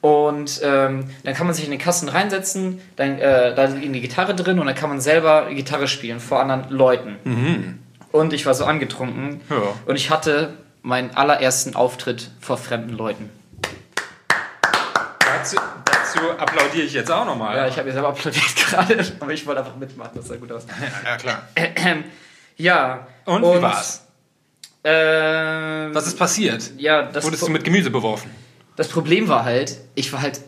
[0.00, 4.00] Und ähm, dann kann man sich in den Kasten reinsetzen, dann äh, da liegt die
[4.00, 7.80] Gitarre drin und dann kann man selber Gitarre spielen vor anderen Leuten.
[8.12, 9.56] Und ich war so angetrunken Ja.
[9.86, 13.28] und ich hatte meinen allerersten Auftritt vor fremden Leuten.
[15.18, 17.56] Dazu, dazu applaudiere ich jetzt auch nochmal.
[17.56, 20.52] Ja, ich habe mir selber applaudiert gerade, aber ich wollte einfach mitmachen, das sah gut
[20.52, 20.64] aus.
[21.04, 21.42] ja, klar.
[22.60, 23.06] Ja.
[23.24, 24.04] Und, wie war's?
[24.82, 26.72] Äh, Was ist passiert?
[26.76, 28.30] ja, das, Wurdest du mit Gemüse beworfen?
[28.78, 30.40] Das Problem war halt, ich war halt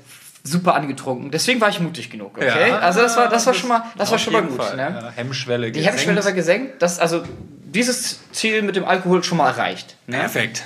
[0.44, 1.32] super angetrunken.
[1.32, 2.68] Deswegen war ich mutig genug, okay?
[2.70, 4.62] Ja, also das war, das war schon mal, das war schon mal gut.
[4.62, 4.76] Fall.
[4.76, 5.12] Ne?
[5.16, 6.80] Hemmschwelle Die Hemmschwelle war gesenkt.
[6.80, 7.24] Das, also
[7.64, 9.96] dieses Ziel mit dem Alkohol schon mal erreicht.
[10.06, 10.18] Ne?
[10.18, 10.62] Perfekt.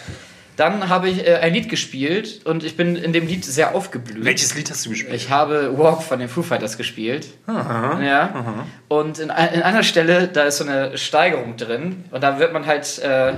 [0.56, 4.26] Dann habe ich äh, ein Lied gespielt und ich bin in dem Lied sehr aufgeblüht.
[4.26, 5.14] Welches Lied hast du gespielt?
[5.14, 7.26] Ich habe Walk von den Foo Fighters gespielt.
[7.48, 8.66] Ja.
[8.88, 9.30] Und in, in
[9.62, 13.32] einer Stelle, da ist so eine Steigerung drin und da wird man halt, äh,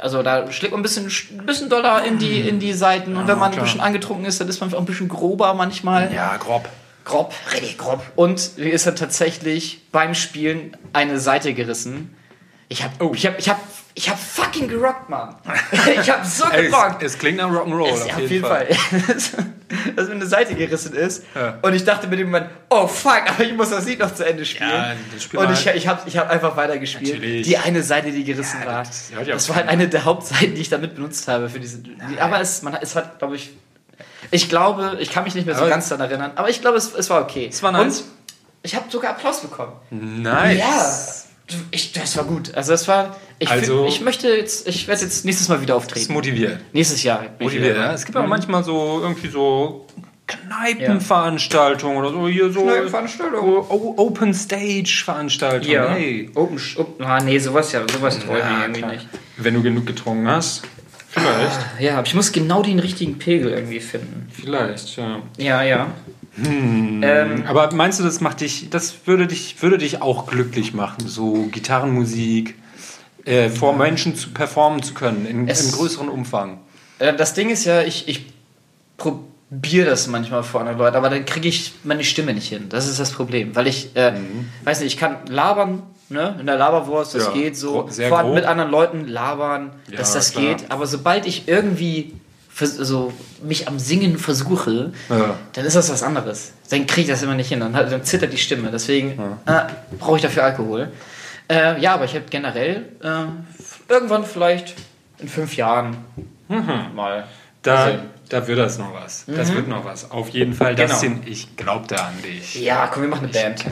[0.00, 1.06] also da schlägt man ein bisschen,
[1.38, 3.64] ein bisschen doller in die, in die Seiten und wenn man ein klar.
[3.64, 6.12] bisschen angetrunken ist, dann ist man auch ein bisschen grober manchmal.
[6.12, 6.68] Ja, grob.
[7.04, 8.02] Grob, richtig grob.
[8.16, 12.14] Und mir ist dann tatsächlich beim Spielen eine Seite gerissen.
[12.68, 13.12] Ich hab, Oh.
[13.14, 13.58] ich hab, ich hab,
[13.98, 15.34] ich hab fucking gerockt, Mann.
[16.00, 17.02] ich hab so Es, gerockt.
[17.02, 18.68] es klingt nach Rock'n'Roll, Es- ja, auf jeden Fall.
[19.96, 21.24] Dass mir eine Seite gerissen ist.
[21.34, 21.58] Ja.
[21.62, 24.24] Und ich dachte mir dem Moment, oh fuck, aber ich muss das Lied noch zu
[24.24, 24.70] Ende spielen.
[24.70, 27.14] Ja, das spiel und ich, ich habe ich hab einfach weitergespielt.
[27.14, 27.46] Natürlich.
[27.46, 28.82] Die eine Seite, die gerissen Ja, war.
[28.84, 31.80] das Das auf war halt eine der Hauptseiten, die ich damit benutzt habe für diese.
[32.20, 33.50] Aber es, man, hat- es hat, glaube ich.
[34.30, 36.76] Ich glaube, ich kann mich nicht mehr so Aber- ganz daran erinnern, aber ich glaube,
[36.78, 37.48] es, es war okay.
[37.50, 38.00] Es war nice.
[38.00, 38.06] Und
[38.62, 39.72] ich habe sogar Applaus bekommen.
[39.90, 40.58] Nice.
[40.58, 41.27] Ja.
[41.70, 42.54] Ich, das war gut.
[42.54, 43.16] Also das war.
[43.38, 46.12] Ich, Also- fühl- ich möchte jetzt, ich werde jetzt nächstes Mal wieder Das auftreten.
[46.12, 46.60] motiviert.
[46.72, 47.24] Nächstes Jahr.
[47.38, 47.92] Motiviert, ja.
[47.92, 49.86] Es gibt aber manchmal so irgendwie so
[50.26, 53.44] Kneipenveranstaltungen oder so hier so Kneipenveranstaltungen.
[53.68, 55.72] O- Open Stage Veranstaltungen.
[55.72, 55.88] Ja.
[55.90, 56.30] Hey.
[56.34, 58.92] Open, Open, ah, nee, sowas ja, sowas toll Ja, irgendwie klar.
[58.92, 59.08] nicht.
[59.36, 60.62] Wenn du genug getrunken hast.
[61.10, 61.58] Vielleicht.
[61.80, 64.28] Ja, aber ich muss genau den richtigen Pegel irgendwie finden.
[64.30, 65.22] Vielleicht, ja.
[65.38, 65.86] Ja, ja.
[66.44, 71.06] Ähm, Aber meinst du, das macht dich, das würde dich, würde dich auch glücklich machen?
[71.06, 72.54] So Gitarrenmusik,
[73.24, 76.58] äh, vor Menschen zu performen zu können, in, Es- im größeren Umfang.
[76.98, 78.26] Äh, Das Ding ist ja, ich, ich
[78.96, 82.66] probiere das manchmal vor anderen Leuten, aber dann kriege ich meine Stimme nicht hin.
[82.68, 83.54] Das ist das Problem.
[83.56, 84.12] Weil ich, äh,
[84.64, 86.36] weiß nicht, ich kann labern, ne?
[86.40, 87.86] In der Laberwurst, das Ja, geht so.
[87.88, 90.44] sehr Vor allem mit anderen Leuten labern, Ja, dass das klar.
[90.56, 90.70] geht.
[90.70, 92.14] Aber sobald ich irgendwie
[92.58, 95.36] vers so mich am Singen versuche, Ja.
[95.52, 96.52] dann ist das was anderes.
[96.70, 97.60] Dann kriege ich das immer nicht hin.
[97.60, 98.70] Dann, dann zittert die Stimme.
[98.72, 99.12] Deswegen
[99.46, 99.60] äh,
[99.98, 100.90] brauche ich dafür Alkohol.
[101.48, 104.74] Äh, ja, aber ich habe generell äh, irgendwann vielleicht
[105.18, 105.96] in fünf Jahren
[106.48, 107.20] mal.
[107.20, 107.24] Mhm.
[107.62, 109.24] Da, Also, da wird das noch was.
[109.26, 110.10] Das wird noch was.
[110.10, 110.74] Auf jeden Fall.
[110.74, 110.88] Genau.
[110.88, 112.56] Dustin, ich glaubte an dich.
[112.60, 113.64] ja, komm, wir machen eine Band.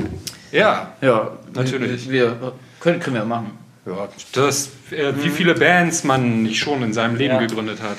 [0.52, 2.08] Ja, Ja, Natürlich.
[2.08, 3.50] Wir, wir können, können wir machen.
[3.84, 7.40] ja das, äh, wie viele Bands man nicht schon in seinem Leben Ja.
[7.40, 7.96] gegründet hat.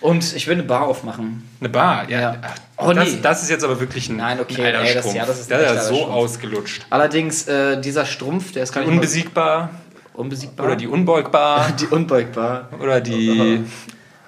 [0.00, 1.46] Und ich will eine Bar aufmachen.
[1.60, 2.20] Eine Bar, ja.
[2.20, 2.36] Ja.
[2.42, 2.54] Ach,
[2.88, 3.18] Oh, das, nee.
[3.20, 5.74] das ist jetzt aber wirklich ein, Nein, okay, ein ey, das- ja, das ist der
[5.74, 6.12] ist so Strumpf.
[6.14, 6.86] ausgelutscht.
[6.88, 9.68] Allerdings, äh, dieser Strumpf, der ist gar nicht Unbesiegbar
[10.14, 10.66] unbesiegbar.
[10.66, 12.68] oder die unbeugbar die unbeugbar.
[12.80, 13.64] oder die...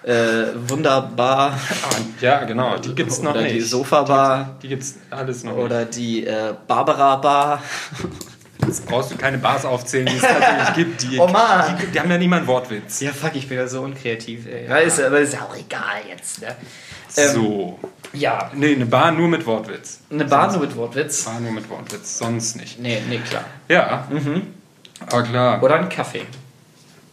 [0.05, 1.57] Äh, wunderbar.
[2.21, 3.55] Ja, genau, die gibt's noch oder nicht.
[3.55, 4.57] die Sofa-Bar.
[4.61, 7.63] Die gibt's alles noch Oder die äh, Barbara-Bar.
[8.67, 11.03] Jetzt brauchst du keine Bars aufzählen, die es natürlich gibt.
[11.03, 11.77] Die, Oh Mann.
[11.81, 13.01] Die, die haben ja niemand Wortwitz.
[13.01, 14.47] Ja, fuck, ich bin ja so unkreativ.
[14.47, 14.67] Ey.
[14.69, 14.77] Ja.
[14.79, 16.41] Ist, aber ist ja auch egal jetzt.
[16.43, 16.55] Ne?
[17.17, 17.79] Ähm, so.
[18.13, 20.01] Ja, Nee, eine Bar nur mit Wortwitz.
[20.11, 21.25] eine Bar nur mit Wortwitz.
[21.25, 22.79] Bar nur mit Wortwitz, sonst nicht.
[22.79, 23.45] Nee, nee, klar.
[23.69, 24.07] Ja.
[25.07, 25.63] Aber klar.
[25.63, 26.23] Oder ein Kaffee.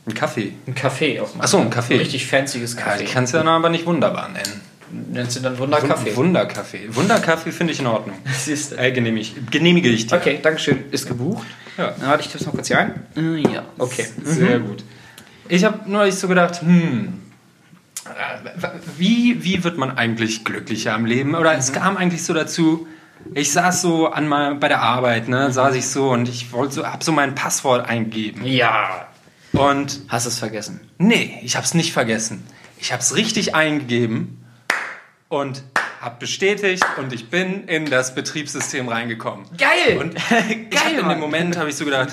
[0.05, 0.53] Ein Kaffee.
[0.67, 1.43] Ein Kaffee auch mal.
[1.43, 1.95] Ach so, ein Kaffee.
[1.95, 3.05] Ein richtig fancyes Ja, Kaffee.
[3.05, 4.61] die kannst du dann aber nicht wunderbar nennen.
[4.91, 6.15] Nennst du dann Wunderkaffee?
[6.15, 6.87] Wunderkaffee.
[6.95, 8.17] Wunderkaffee finde ich in Ordnung.
[8.37, 8.75] Siehst du.
[8.77, 10.15] Äh, genehmig, genehmige ich dir.
[10.17, 10.85] Okay, Dankeschön.
[10.91, 11.45] Ist gebucht.
[11.77, 11.93] Ja.
[11.99, 13.03] Na, warte, ich tipp's noch kurz hier ein.
[13.15, 14.05] Äh, ja, okay.
[14.23, 14.83] Sehr gut.
[15.47, 17.21] Ich habe neulich so gedacht, hm,
[18.05, 21.35] äh, wie, wie wird man eigentlich glücklicher am Leben?
[21.35, 21.59] Oder Mhm.
[21.59, 22.87] es kam eigentlich so dazu,
[23.33, 25.33] ich saß so an mal bei der Arbeit, Mhm.
[25.35, 28.45] ne, saß ich so und ich wollte so, hab so mein Passwort eingegeben.
[28.45, 29.07] Ja.
[29.53, 30.79] Und Hast es vergessen?
[30.99, 32.43] nee, ich hab's nicht vergessen.
[32.79, 34.37] Ich hab's richtig eingegeben
[35.29, 35.63] und
[36.01, 39.45] hab bestätigt und ich bin in das Betriebssystem reingekommen.
[39.57, 39.97] Geil!
[39.99, 40.15] Und
[40.71, 42.09] Geil, in dem Moment habe ich so gedacht,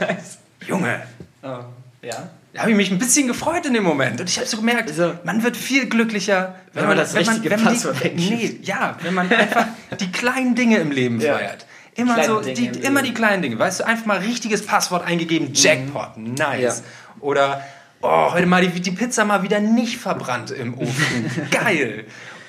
[0.66, 1.02] Junge,
[1.42, 1.58] Oh,
[2.02, 2.28] ja?
[2.52, 4.20] da habe ich mich ein bisschen gefreut in dem Moment.
[4.20, 5.14] Und ich habe so gemerkt, So.
[5.24, 9.30] man wird viel glücklicher, wenn, man das richtige wenn Passwort die, nee, ja, wenn man
[9.30, 9.66] einfach
[10.00, 11.34] die kleinen Dinge im Leben Ja.
[11.36, 11.66] feiert.
[11.94, 13.14] Immer Kleine so, die, im immer Leben.
[13.14, 13.58] die kleinen Dinge.
[13.58, 16.60] Weißt du, einfach mal richtiges Passwort eingegeben, Jackpot, nice.
[16.60, 17.20] Ja.
[17.20, 17.64] Oder,
[18.02, 22.04] oh, heute mal die, die Pizza mal wieder nicht verbrannt im Ofen, geil.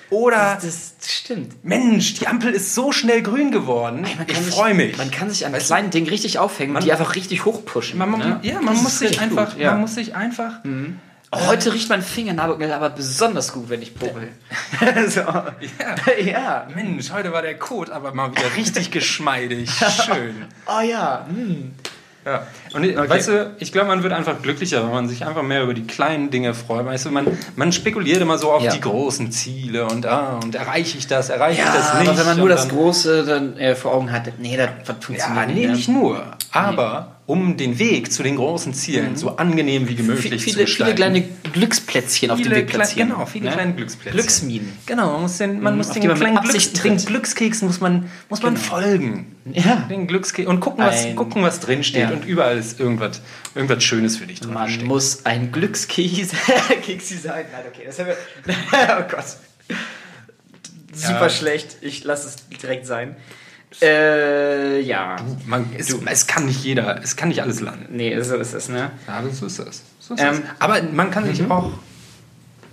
[0.10, 1.64] Oder, Das, das stimmt.
[1.64, 4.98] Mensch, die Ampel ist so schnell grün geworden, Man ich freue mich.
[4.98, 7.98] Man kann sich an Weißt kleinen Dingen richtig aufhängen und die einfach richtig hochpushen.
[8.12, 8.40] man, ne?
[8.44, 9.72] Ja, man muss einfach, gut, ja.
[9.72, 10.64] man muss sich einfach
[11.30, 14.30] Oh, heute riecht mein Fingernagel aber besonders gut, wenn ich puppel.
[15.10, 15.20] so.
[15.20, 15.56] Ja.
[16.24, 16.68] ja.
[16.74, 19.70] Mensch, heute war der Code aber mal wieder richtig geschmeidig.
[20.06, 20.46] Schön.
[20.68, 21.26] Oh ja.
[21.28, 21.74] Hm.
[22.28, 22.46] Ja.
[22.74, 25.64] Und ich- weißt du, ich glaube, man wird einfach glücklicher, wenn man sich einfach mehr
[25.64, 26.86] über die kleinen Dinge freut.
[26.86, 28.72] Weißt du, man, man spekuliert immer so auf Ja.
[28.74, 32.10] die großen Ziele und ah, und erreiche ich das, erreiche ich Ja, das nicht.
[32.10, 35.38] aber wenn man nur das Große dann äh, vor Augen hat, nee, das, das funktioniert
[35.38, 35.56] Ja, nicht.
[35.56, 35.72] nee, ne?
[35.74, 36.22] nicht nur.
[36.52, 40.96] Aber um den Weg zu den großen Zielen so angenehm wie möglich Viele, zu gestalten.
[40.96, 43.10] viele kleine Glücksplätzchen auf dem Weg platzieren.
[43.10, 43.52] genau, viele ne?
[43.52, 44.14] kleine Glücksplätzchen.
[44.14, 44.74] Glücksminen.
[44.86, 46.98] Genau, man muss den, man muss auf den kleinen Glücks, den.
[46.98, 49.36] Glückskeksen muss man, muss man folgen.
[49.52, 49.86] Ja.
[49.90, 52.04] Den Glückskeks und gucken, was, Ein- gucken, was drin steht.
[52.04, 52.10] Ja.
[52.12, 53.22] Und überall ist irgendwas,
[53.56, 54.54] irgendwas Schönes für dich drin.
[54.54, 54.88] Man versteckt.
[54.88, 56.30] muss ein Glückskeks
[56.86, 57.46] Keksi sein.
[57.52, 58.16] Nein, okay, das haben wir.
[59.00, 59.26] oh Gott.
[60.94, 61.30] Super Ja.
[61.30, 61.76] schlecht.
[61.82, 63.16] Ich lasse es direkt sein.
[63.82, 65.18] Äh, ja.
[65.46, 67.88] Man, es, es kann nicht jeder, es kann nicht alles landen.
[67.96, 68.92] Nee, so ist es, ne?
[69.08, 69.84] Ja, so ist das.
[70.00, 70.62] So ist Ähm, das.
[70.62, 71.72] Aber man kann sich auch,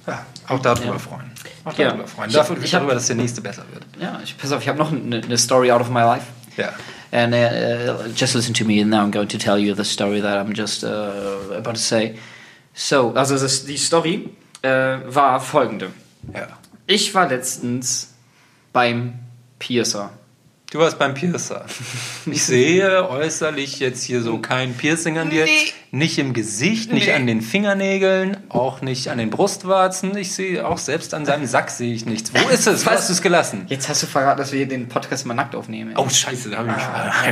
[0.06, 0.98] ja, auch darüber Ja.
[0.98, 1.30] freuen.
[1.64, 1.88] Auch Ja.
[1.88, 2.30] darüber freuen.
[2.30, 3.84] Ich- Dafür, ich hab- darüber, dass der nächste besser wird.
[4.00, 6.26] Ja, ich, pass auf, ich habe noch eine, eine Story out of my life.
[6.56, 6.72] Ja.
[7.10, 10.20] And uh, just listen to me, and now I'm going to tell you the story
[10.20, 12.16] that I'm just uh, about to say.
[12.74, 14.30] So, also das, die Story
[14.62, 15.90] äh, war folgende.
[16.32, 16.48] ja.
[16.86, 18.12] Ich war letztens
[18.72, 19.14] beim
[19.58, 20.10] Piercer.
[20.74, 21.66] Du warst beim Piercer.
[22.26, 25.44] Ich sehe äußerlich jetzt hier so kein Piercing an dir.
[25.44, 25.72] Nee.
[25.92, 27.12] Nicht im Gesicht, nicht Nee.
[27.12, 30.16] an den Fingernägeln, auch nicht an den Brustwarzen.
[30.16, 32.32] Ich sehe auch selbst an seinem Sack sehe ich nichts.
[32.34, 32.84] Wo ist es?
[32.84, 33.66] Wo hast du es gelassen?
[33.68, 35.94] Jetzt hast du verraten, dass wir hier den Podcast mal nackt aufnehmen.
[35.96, 36.84] Oh, scheiße, da habe ich mich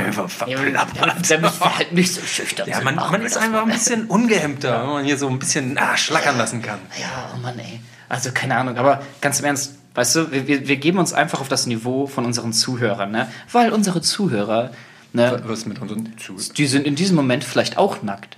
[0.07, 1.29] einfach Ja, verplappert.
[1.29, 4.89] damit wir halt nicht so schüchtern Ja, man, man ist einfach ein bisschen ungehemmter, wenn
[4.89, 6.79] man hier so ein bisschen ah, schlackern lassen kann.
[6.97, 7.81] Ja, oh Mann, ey.
[8.07, 11.47] Also keine Ahnung, aber ganz im Ernst, weißt du, wir, wir geben uns einfach auf
[11.49, 13.27] das Niveau von unseren Zuhörern, ne?
[13.51, 14.71] Weil unsere Zuhörer,
[15.13, 16.35] ne, Was mit unseren zu?
[16.55, 18.37] die sind in diesem Moment vielleicht auch nackt.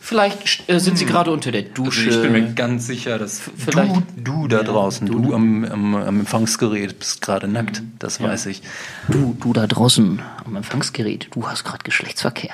[0.00, 2.06] Vielleicht äh, sind sie gerade unter der Dusche.
[2.06, 5.94] Also ich bin mir ganz sicher, dass vielleicht- du, du da draußen, du, am, am,
[5.96, 7.82] am Empfangsgerät bist gerade nackt.
[7.98, 8.62] Das weiß ich.
[9.08, 12.52] du, du da draußen am Empfangsgerät, du hast gerade Geschlechtsverkehr.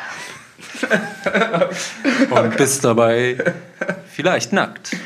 [2.31, 3.55] Und bist dabei
[4.11, 4.97] vielleicht nackt.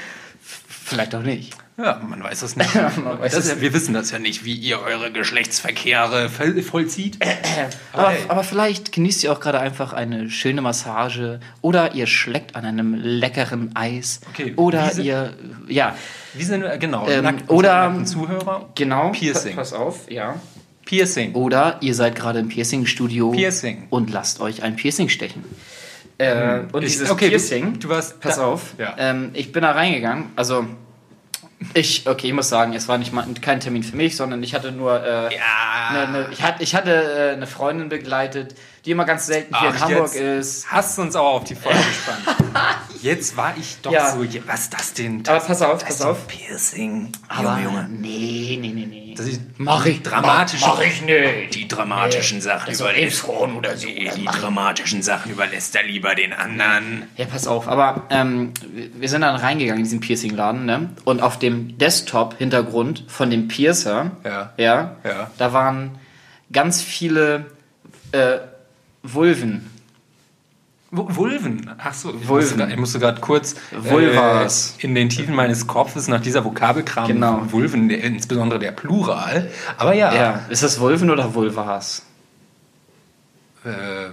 [0.68, 1.54] Vielleicht auch nicht.
[1.78, 2.74] Ja, man weiß es nicht.
[2.74, 7.18] Man weiß das es wir wissen das ja nicht, wie ihr eure Geschlechtsverkehre voll, vollzieht.
[7.92, 8.18] Aber, hey.
[8.26, 12.94] aber vielleicht genießt ihr auch gerade einfach eine schöne Massage oder ihr schleckt an einem
[12.94, 14.20] leckeren Eis.
[14.30, 15.34] Okay, Oder sind- ihr,
[15.68, 15.94] ja,
[16.34, 18.68] Wie sind wir, genau, Ähm, nackt- oder- nackten Zuhörer?
[18.74, 19.10] genau.
[19.12, 19.54] Piercing.
[19.54, 20.34] Pass auf, ja.
[20.84, 21.34] Piercing.
[21.34, 23.86] Oder ihr seid gerade im Piercing-Studio Piercing.
[23.90, 25.44] und lasst euch ein Piercing stechen.
[26.18, 28.96] Äh, und Ich- dieses okay, du- Piercing, du warst pass da- auf, Ja.
[28.98, 30.64] ähm, ich bin da reingegangen, also
[31.74, 34.54] ich, okay, ich muss sagen, es war nicht mal kein Termin für mich, sondern ich
[34.54, 36.06] hatte nur, äh, Ja.
[36.06, 38.54] ne, ne, ich, hatte, ich hatte äh, eine Freundin begleitet,
[38.88, 40.72] die immer ganz selten hier in Ach, Hamburg jetzt ist.
[40.72, 42.38] Hast du uns auch auf die Folge gespannt.
[43.02, 44.10] Jetzt war ich doch Ja.
[44.12, 45.22] so, was ist das denn?
[45.28, 46.26] Aber pass auf, das pass auf.
[46.26, 47.12] Piercing.
[47.28, 47.88] Aber Junge, Junge.
[47.90, 49.14] nee, nee, nee, nee.
[49.16, 51.54] Das ist Mach ich, dramatische, mach, mach ich nicht.
[51.54, 53.24] die dramatischen Sachen Also überlässt.
[53.28, 53.86] Oder so.
[53.86, 57.04] Die, das die dramatischen Sachen überlässt er lieber den anderen.
[57.16, 60.90] Ja, pass auf, aber ähm, wir- wir sind dann reingegangen in diesen Piercing-Laden, ne?
[61.04, 64.52] Und auf dem Desktop-Hintergrund von dem Piercer, Ja.
[64.56, 65.30] ja, Ja.
[65.38, 65.98] da waren
[66.52, 67.46] ganz viele
[68.12, 68.38] äh,
[69.02, 69.70] Vulven.
[70.90, 71.70] Vu- Vulven.
[71.78, 72.34] Ach so, ich Vulven.
[72.44, 74.76] musste grad- ich musste gerade kurz Vulvas.
[74.80, 77.42] äh, in den Tiefen meines Kopfes nach dieser Vokabelkram Genau.
[77.52, 79.50] Vulven, der, insbesondere der Plural.
[79.76, 82.02] Aber ja, Ja, ist das Vulven oder Vulvas?
[83.68, 84.06] Äh,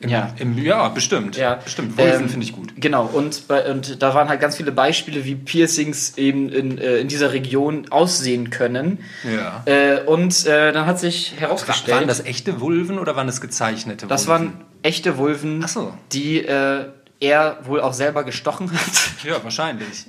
[0.00, 0.34] im, Ja.
[0.38, 1.36] Im, ja bestimmt.
[1.36, 1.54] Ja.
[1.56, 1.96] Bestimmt.
[1.98, 2.72] Vulven Ähm, finde ich gut.
[2.76, 6.96] Genau, und, bei, und da waren halt ganz viele Beispiele, wie Piercings eben in, äh,
[6.98, 8.98] in dieser Region aussehen können.
[9.24, 9.62] Ja.
[9.66, 14.06] Äh, und äh, dann hat sich herausgestellt, Waren das echte Vulven oder waren das gezeichnete
[14.06, 14.46] das Vulven?
[14.54, 15.94] waren echte Vulven, Ach so.
[16.12, 16.86] die äh,
[17.20, 18.80] er wohl auch selber gestochen hat.
[19.24, 20.04] Ja, wahrscheinlich.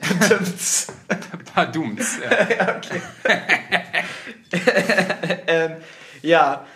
[1.54, 2.18] Padums.
[2.30, 2.82] Ja.
[5.48, 5.78] ja,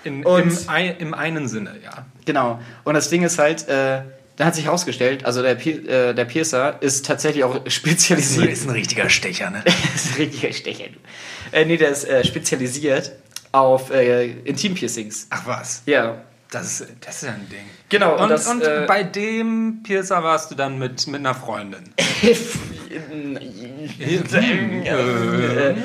[0.03, 2.05] In, und im, Im einen Sinne, ja.
[2.25, 2.59] genau.
[2.83, 4.01] Und das Ding ist halt, äh,
[4.35, 8.57] dann hat sich herausgestellt, also der, äh, der Piercer ist tatsächlich auch spezialisiert.
[8.63, 9.63] ein richtiger Stecher, ne?
[9.95, 10.85] ist ein richtiger Stecher.
[10.85, 11.57] du.
[11.57, 13.11] Äh, nee, der ist äh, spezialisiert
[13.51, 15.27] auf äh, Intimpiercings.
[15.29, 15.81] Ach was.
[15.85, 16.21] Ja.
[16.51, 17.59] Das ist, das ist ja ein Ding.
[17.89, 21.35] Genau, und Und, das, und äh, bei dem Piercer warst du dann mit, mit einer
[21.35, 21.93] Freundin.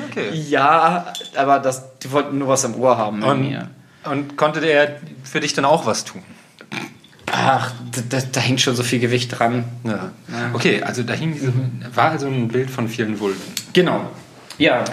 [0.09, 0.29] Okay.
[0.33, 3.69] Ja, aber das, die wollten nur was am Ohr haben mit Und, mir.
[4.05, 6.23] und konnte der für dich dann auch was tun?
[7.27, 7.71] Ach,
[8.09, 9.65] da, da, hängt schon so viel Gewicht dran.
[9.83, 10.11] Ja.
[10.53, 13.41] Okay, also da hing war also ein Bild von vielen Vulven.
[13.73, 14.09] Genau.
[14.57, 14.85] Ja.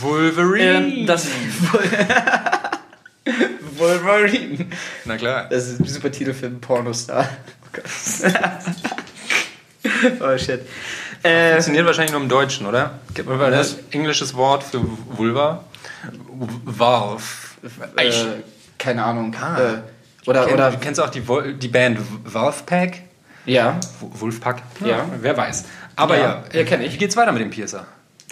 [0.00, 0.86] Wolverine.
[0.86, 1.24] Ähm, das
[3.76, 4.66] Wolverine.
[5.04, 5.46] Na klar.
[5.50, 7.28] Das ist ein super Titel für einen Pornostar.
[7.64, 7.84] Oh Gott.
[10.20, 10.66] oh shit.
[11.22, 12.98] Äh, Funktioniert wahrscheinlich nur im Deutschen, oder?
[13.14, 14.80] Gibt mir mal das englisches Wort für
[15.16, 15.64] Vulva?
[16.64, 17.22] Valve.
[17.96, 18.10] äh,
[18.78, 19.34] keine Ahnung.
[19.40, 19.58] Ah.
[19.60, 21.22] Äh, oder, kenn, oder, kennst du auch die,
[21.58, 22.98] die Band Wolfpack?
[23.44, 23.78] ja.
[24.00, 24.62] Wolfpack?
[24.84, 25.04] Ja.
[25.20, 25.64] Wer weiß.
[25.96, 26.92] Aber Ja, ja, ja, kenn ich.
[26.94, 27.86] Wie geht's weiter mit dem Piercer?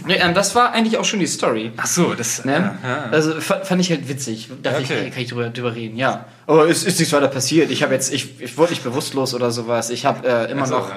[0.07, 1.73] Nee, ähm, das war eigentlich auch schon die Story.
[1.77, 2.45] Ach so, das.
[2.47, 2.53] Ne?
[2.83, 3.05] Ja, ja.
[3.11, 4.49] Also fa- fand ich halt witzig.
[4.63, 5.05] Dachte Okay.
[5.09, 6.25] ich, kann ich drüber, drüber reden, ja.
[6.47, 7.71] Aber es ist nichts weiter passiert.
[7.71, 9.91] Ich habe jetzt, ich, ich wurde nicht bewusstlos oder sowas.
[9.91, 10.91] Ich habe äh, immer Also, noch.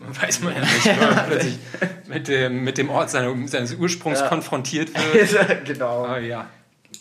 [0.00, 0.22] Ja.
[0.22, 1.58] Weiß man ja nicht, wenn man plötzlich
[2.06, 4.28] mit dem, mit dem Ort seiner, seines Ursprungs Ja.
[4.28, 5.64] konfrontiert wird.
[5.64, 6.04] genau.
[6.04, 6.48] Ah, ja.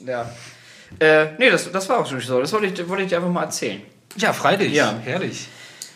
[0.06, 0.30] Ja.
[1.00, 2.40] Äh, nee, das, das war auch schon so.
[2.40, 3.82] Das wollte ich, wollte ich dir einfach mal erzählen.
[4.16, 4.74] Ja, freilich.
[4.74, 4.96] Ja.
[5.04, 5.48] Herrlich.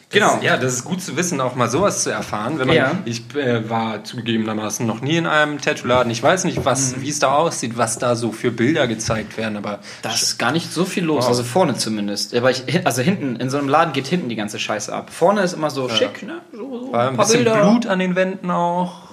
[0.10, 0.40] Genau.
[0.42, 2.60] Ja, das ist gut zu wissen, auch mal sowas zu erfahren.
[2.60, 2.92] Wenn man, Ja.
[3.04, 6.10] Ich äh, war zugegebenermaßen noch nie in einem Tattoo-Laden.
[6.12, 7.02] Ich weiß nicht, was, Mhm.
[7.02, 10.52] wie es da aussieht, was da so für Bilder gezeigt werden, aber Da ist gar
[10.54, 11.30] nicht so viel los, Wow.
[11.30, 12.34] also vorne zumindest.
[12.34, 15.10] Aber ich, also hinten, in so einem Laden geht hinten die ganze Scheiße ab.
[15.12, 16.40] Vorne ist immer so schick, ne?
[16.54, 19.08] So, so war ein bisschen Blut an den Wänden auch.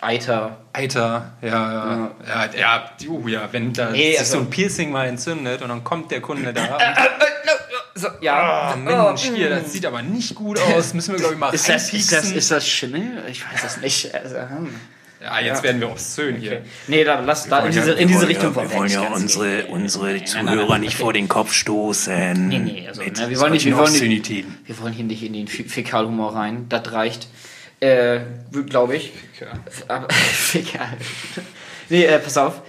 [0.00, 0.58] Eiter.
[0.72, 4.92] Eiter, ja, ja, ja, ja, uh, ja wenn da Nee, sich also- so ein Piercing
[4.92, 6.62] mal entzündet und dann kommt der Kunde da
[7.94, 8.72] So, ja.
[8.72, 10.94] Ah, Mensch, hier, das sieht aber nicht gut aus.
[10.94, 13.22] Müssen wir, glaube ich, mal Ist das, ist, das, ist das Schimmel?
[13.30, 14.12] Ich weiß das nicht.
[14.14, 14.74] Also, hm.
[15.22, 16.62] Ja, jetzt werden wir obszön hier.
[16.86, 19.70] Nee, da, lass da in diese, in diese Richtung wir wollen ja unsere, gehen.
[19.70, 21.02] unsere nein, Zuhörer nein, nicht okay.
[21.02, 22.48] vor den Kopf stoßen.
[22.48, 24.28] Nee, nee, also, mit ne, wir wollen nicht- wir wollen nicht-.
[24.66, 26.66] Wir wollen hier nicht in den Fä- Fäkalhumor rein.
[26.68, 27.28] Das reicht.
[27.80, 28.20] Äh,
[28.68, 29.12] glaube ich.
[29.88, 30.96] Aber, Fäkal.
[31.88, 32.60] nee, äh, pass auf.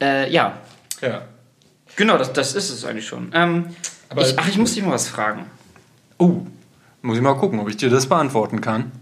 [0.00, 0.58] Äh, ja.
[1.00, 1.22] Ja.
[1.96, 3.32] Genau, das, das ist es eigentlich schon.
[3.34, 3.74] Ähm,
[4.16, 5.46] ich, ach, ich muss dich mal was fragen.
[6.18, 6.42] Oh,
[7.02, 8.92] muss ich mal gucken, ob ich dir das beantworten kann.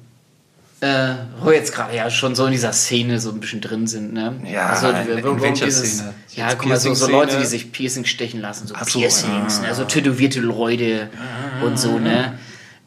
[0.80, 3.88] Äh, wo wir jetzt gerade ja schon so in dieser Szene so ein bisschen drin
[3.88, 4.40] sind, ne?
[4.44, 6.14] Ja, also, in- in welcher dieses, Szene?
[6.36, 7.10] Ja, guck mal, so, so?
[7.10, 9.66] Leute, die sich Piercing stechen lassen, so Ach so, Piercings, ah.
[9.66, 9.74] ne?
[9.74, 11.08] so tätowierte Leute
[11.64, 12.38] und so, ne?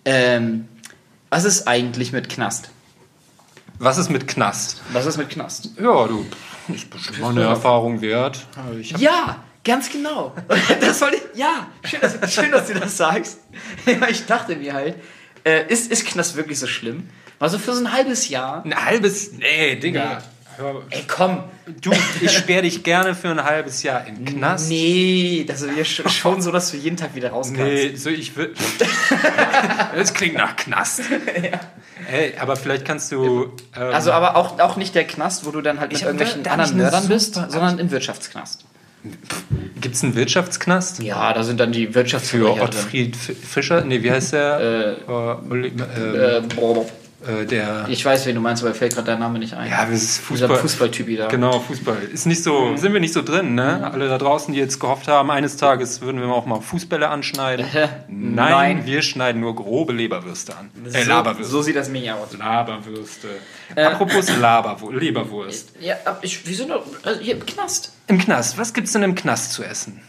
[0.06, 0.70] Ähm,
[1.30, 2.70] was ist eigentlich mit Knast?
[3.78, 4.82] Was ist mit Knast?
[4.94, 5.72] Was ist mit Knast?
[5.78, 6.26] Ja, du,
[6.74, 8.46] ist bestimmt mal eine Erfahrung wert.
[8.98, 10.34] Ja, Ganz genau.
[10.82, 13.40] Das soll ich, ja, schön dass, schön, dass du das sagst.
[13.86, 14.96] Ja, ich dachte mir halt,
[15.46, 17.10] äh, ist, ist Knast wirklich so schlimm?
[17.40, 18.64] Also für so ein halbes Jahr.
[18.66, 19.32] Ein halbes.
[19.34, 20.22] Nee, Digga.
[20.58, 21.44] Hör- Ey, komm.
[21.82, 24.70] Du, ich sperre dich gerne für ein halbes Jahr in den Knast.
[24.70, 27.62] Nee, das ist ja schon- schon so, dass du jeden Tag wieder raus kannst.
[27.62, 28.54] Nee, so ich will.
[29.96, 31.02] das klingt nach Knast.
[32.12, 33.54] Ey, aber vielleicht kannst du.
[33.76, 36.78] Ähm, Also aber auch, auch nicht der Knast, wo du dann halt mit irgendwelchen anderen
[36.78, 38.66] Mördern bist, sondern im Wirtschaftsknast.
[39.80, 41.02] Gibt es einen Wirtschaftsknast?
[41.02, 42.64] Ja, da sind dann die Für Wirtschaftsverbrecher drin.
[42.64, 43.84] Ottfried Fischer?
[43.84, 44.60] Nee, wie heißt der?
[44.60, 46.86] Äh, äh, Äh, boah,
[47.26, 47.86] äh, der.
[47.90, 49.70] ich weiß, wen du meinst, aber fällt gerade dein Name nicht ein.
[49.70, 50.58] Ja, das ist Dieser Fußball.
[50.58, 51.28] Fußballtypi da.
[51.28, 52.04] Genau, Fußball.
[52.12, 53.92] Ist nicht so, sind wir nicht so drin, ne?
[53.92, 57.66] Alle da draußen, die jetzt gehofft haben, eines Tages würden wir auch mal Fußbälle anschneiden.
[58.08, 58.86] Nein, Nein.
[58.86, 60.72] wir schneiden nur grobe Leberwürste an.
[60.92, 61.52] Äh, so, Laberwürste.
[61.52, 62.36] so sieht das mir aus.
[62.38, 63.28] Laberwürste.
[63.76, 65.74] Apropos Laberwurst, Leberwurst.
[65.80, 67.94] Ja, ich, wir sind doch also hier im Knast.
[68.08, 70.02] Im Knast, was gibt's denn im Knast zu essen?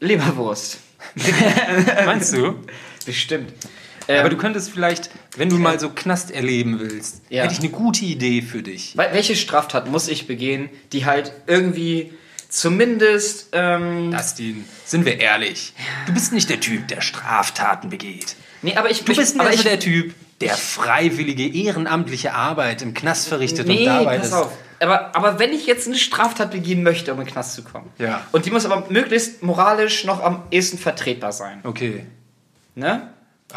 [0.00, 0.78] Leberwurst.
[2.06, 2.54] Meinst du?
[3.06, 3.52] Bestimmt.
[4.08, 7.42] Aber du könntest vielleicht, wenn du mal so Knast erleben willst, Ja.
[7.44, 8.94] hätte ich eine gute Idee für dich.
[8.96, 12.12] Wel- Welche Straftat muss ich begehen, die halt irgendwie
[12.48, 13.48] zumindest.
[13.52, 15.72] Ähm, Dustin, sind wir ehrlich.
[16.06, 18.36] Du bist nicht der Typ, der Straftaten begeht.
[18.62, 23.66] nee, aber ich Du bist so der Typ, der freiwillige, ehrenamtliche Arbeit im Knast verrichtet
[23.66, 24.32] Nee, und dabei pass ist.
[24.32, 24.52] auf.
[24.80, 27.90] Aber, aber wenn ich jetzt eine Straftat begehen möchte, um in den Knast zu kommen,
[27.98, 28.22] Ja.
[28.32, 32.04] und die muss aber möglichst moralisch noch am ehesten vertretbar sein, Okay.
[32.74, 33.08] ne?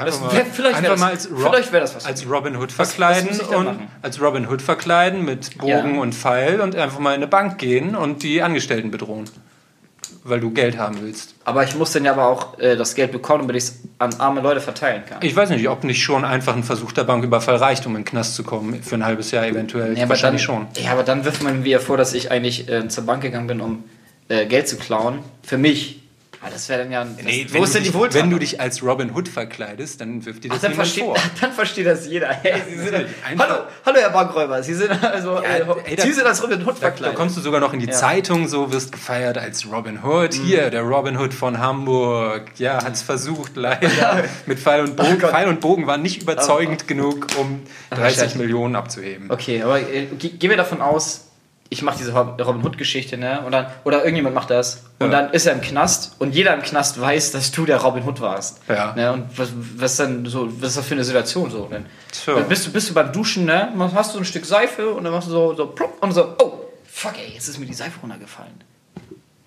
[0.06, 2.30] Wär- vielleicht einfach wär das- mal als, Ro vielleicht wär das was als.
[2.30, 6.02] Robin Hood was verkleiden ich da und als Robin Hood verkleiden mit Bogen Ja.
[6.02, 9.26] und Pfeil und einfach mal in eine Bank gehen und die Angestellten bedrohen,
[10.24, 11.36] weil du Geld haben willst.
[11.46, 14.14] Aber ich muss dann ja aber auch äh, das Geld bekommen, damit ich es an
[14.20, 15.20] arme Leute verteilen kann.
[15.22, 18.36] Ich weiß nicht, ob nicht schon einfach ein versuchter Banküberfall reicht, um in den Knast
[18.36, 19.96] zu kommen für ein halbes Jahr eventuell.
[19.98, 20.84] Ja, aber Wahrscheinlich dann, schon.
[20.84, 23.62] Ja, aber dann wirft man mir vor, dass ich eigentlich äh, zur Bank gegangen bin,
[23.62, 23.84] um
[24.30, 25.20] äh, Geld zu klauen.
[25.44, 26.04] Für mich.
[26.48, 27.04] Aber das wäre dann ja.
[27.04, 28.14] Das, Nee, wo wenn ist du denn die dich, Wohltat?
[28.22, 31.04] Wenn du dich als Robin Hood verkleidest, dann wirft dir Ach, das dann, niemand versteht,
[31.06, 31.16] vor.
[31.42, 32.30] dann versteht das jeder.
[32.30, 32.96] Hey, Sie sind.
[32.96, 34.64] Einfach- hallo, hallo, Herr Bankräuber.
[34.64, 35.38] Sie sind also.
[35.38, 37.16] äh, ey, da- Sie sind als Robin Hood Da, da verkleidet.
[37.18, 40.34] kommst du sogar noch in die Zeitung, so wirst gefeiert als Robin Hood.
[40.34, 42.52] Hier, der Robin Hood von Hamburg.
[42.58, 44.24] Ja, hat's versucht, leider.
[44.46, 45.20] Mit Pfeil und Bogen.
[45.20, 45.32] Gott.
[45.32, 48.38] Pfeil und Bogen waren nicht überzeugend genug, um 30 scheiße.
[48.38, 49.30] Millionen abzuheben.
[49.30, 51.27] Okay, aber äh, ge- gehen wir davon aus,
[51.70, 53.42] ich mache diese Rob- Robin Hood-Geschichte, ne?
[53.46, 54.84] Und dann, oder irgendjemand macht das.
[55.00, 55.22] Und Ja.
[55.22, 58.22] dann ist er im Knast und jeder im Knast weiß, dass du der Robin Hood
[58.22, 58.60] warst.
[58.68, 58.94] Ja.
[58.96, 59.12] Ne?
[59.14, 61.68] Und was, was dann so, was ist das für eine Situation so?
[61.70, 62.36] Dann, Tja.
[62.36, 63.70] dann bist, du, bist du beim Duschen, ne?
[63.94, 66.54] Hast du ein Stück Seife und dann machst du so, so plopp und so, oh,
[66.86, 68.54] fuck ey, jetzt ist mir die Seife runtergefallen.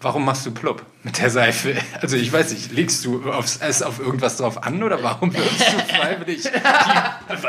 [0.02, 1.74] Warum machst du plopp mit der Seife?
[2.00, 5.60] Also ich weiß nicht, legst du aufs, es auf irgendwas drauf an oder warum wirfst
[5.60, 6.48] du freiwillig die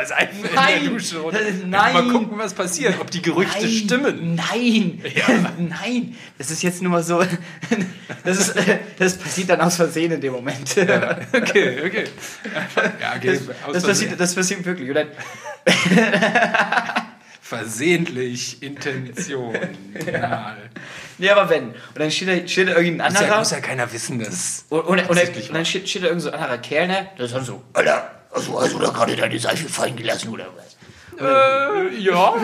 [0.05, 0.83] Seife in Nein.
[0.83, 1.39] der Dusche runter?
[1.65, 1.93] Nein.
[1.93, 4.35] Mal gucken, was passiert, ob die Gerüchte stimmen.
[4.35, 5.01] Nein,
[5.59, 7.23] nein, das ist jetzt nur mal so,
[8.25, 8.55] das, ist,
[8.99, 10.71] das passiert dann aus Versehen in dem Moment.
[10.71, 12.03] Okay, okay.
[12.99, 13.39] Ja, okay.
[13.65, 14.09] aus Das Versehen.
[14.09, 14.89] passiert, das passiert wirklich.
[14.89, 15.07] Und dann,
[17.41, 19.55] Versehentlich, Intention.
[20.11, 20.55] Ja.
[21.21, 21.69] Nee, aber wenn.
[21.69, 23.39] Und dann steht da, steht da irgendein Muss ja, anderer.
[23.39, 24.65] muss ja keiner wissen, dass.
[24.69, 27.07] und, und, und, und dann steht, steht da irgendein so anderer Kerl, ne?
[27.17, 30.47] Das ist dann so, Alter, also hast du da gerade deine Seife fallen gelassen oder
[30.57, 30.75] was?
[31.19, 32.33] Äh, ja,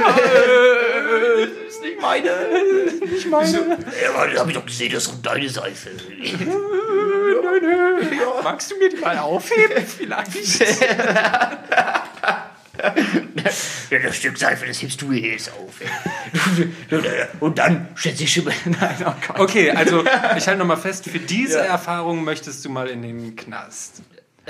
[1.67, 2.29] Das ist nicht meine.
[3.17, 3.77] ich meine.
[4.03, 5.89] Ja, aber da hab ich doch gesehen, das ist deine Seife.
[8.43, 9.85] Magst du mir die mal aufheben?
[9.97, 10.31] Vielleicht.
[13.89, 15.75] Ja, das Stück Seife, das hebst du jetzt auf.
[17.39, 18.45] Und dann schätze ich schon.
[18.65, 19.39] Nein, oh Gott.
[19.39, 20.03] Okay, also
[20.37, 21.63] ich halte nochmal fest, für diese Ja.
[21.65, 24.01] Erfahrung möchtest du mal in den Knast.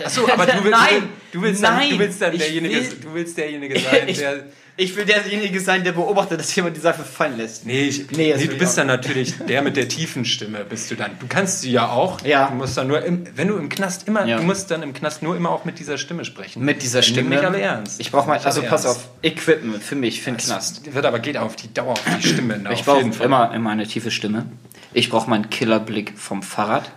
[0.04, 3.38] Achso, aber du willst, Nein, du willst, dann, du willst dann derjenige, will- du willst
[3.38, 4.46] derjenige sein, Ich, der.
[4.78, 7.66] Ich will derjenige sein, der beobachtet, dass jemand die Seife fallen lässt.
[7.66, 10.90] Nee, ich, Nee, das nee du bist dann natürlich der mit der tiefen Stimme, bist
[10.92, 11.12] du dann.
[11.20, 12.22] Du kannst sie ja auch.
[12.22, 12.48] Ja.
[12.50, 14.38] Du musst dann nur, im, wenn du im Knast immer, Ja.
[14.38, 16.64] du musst dann im Knast nur immer auch mit dieser Stimme sprechen.
[16.64, 17.30] Mit dieser Nimm Stimme.
[17.30, 18.00] mich alle ernst.
[18.00, 19.00] Ich brauche mal, Nimm also pass ernst.
[19.00, 20.94] auf, Equipment für mich, für den Knast.
[20.94, 22.58] Wird aber geht auf die Dauer auf die Stimme.
[22.60, 24.46] ne, Ich brauche immer, immer eine tiefe Stimme.
[24.94, 26.92] Ich brauche meinen Killerblick vom Fahrrad.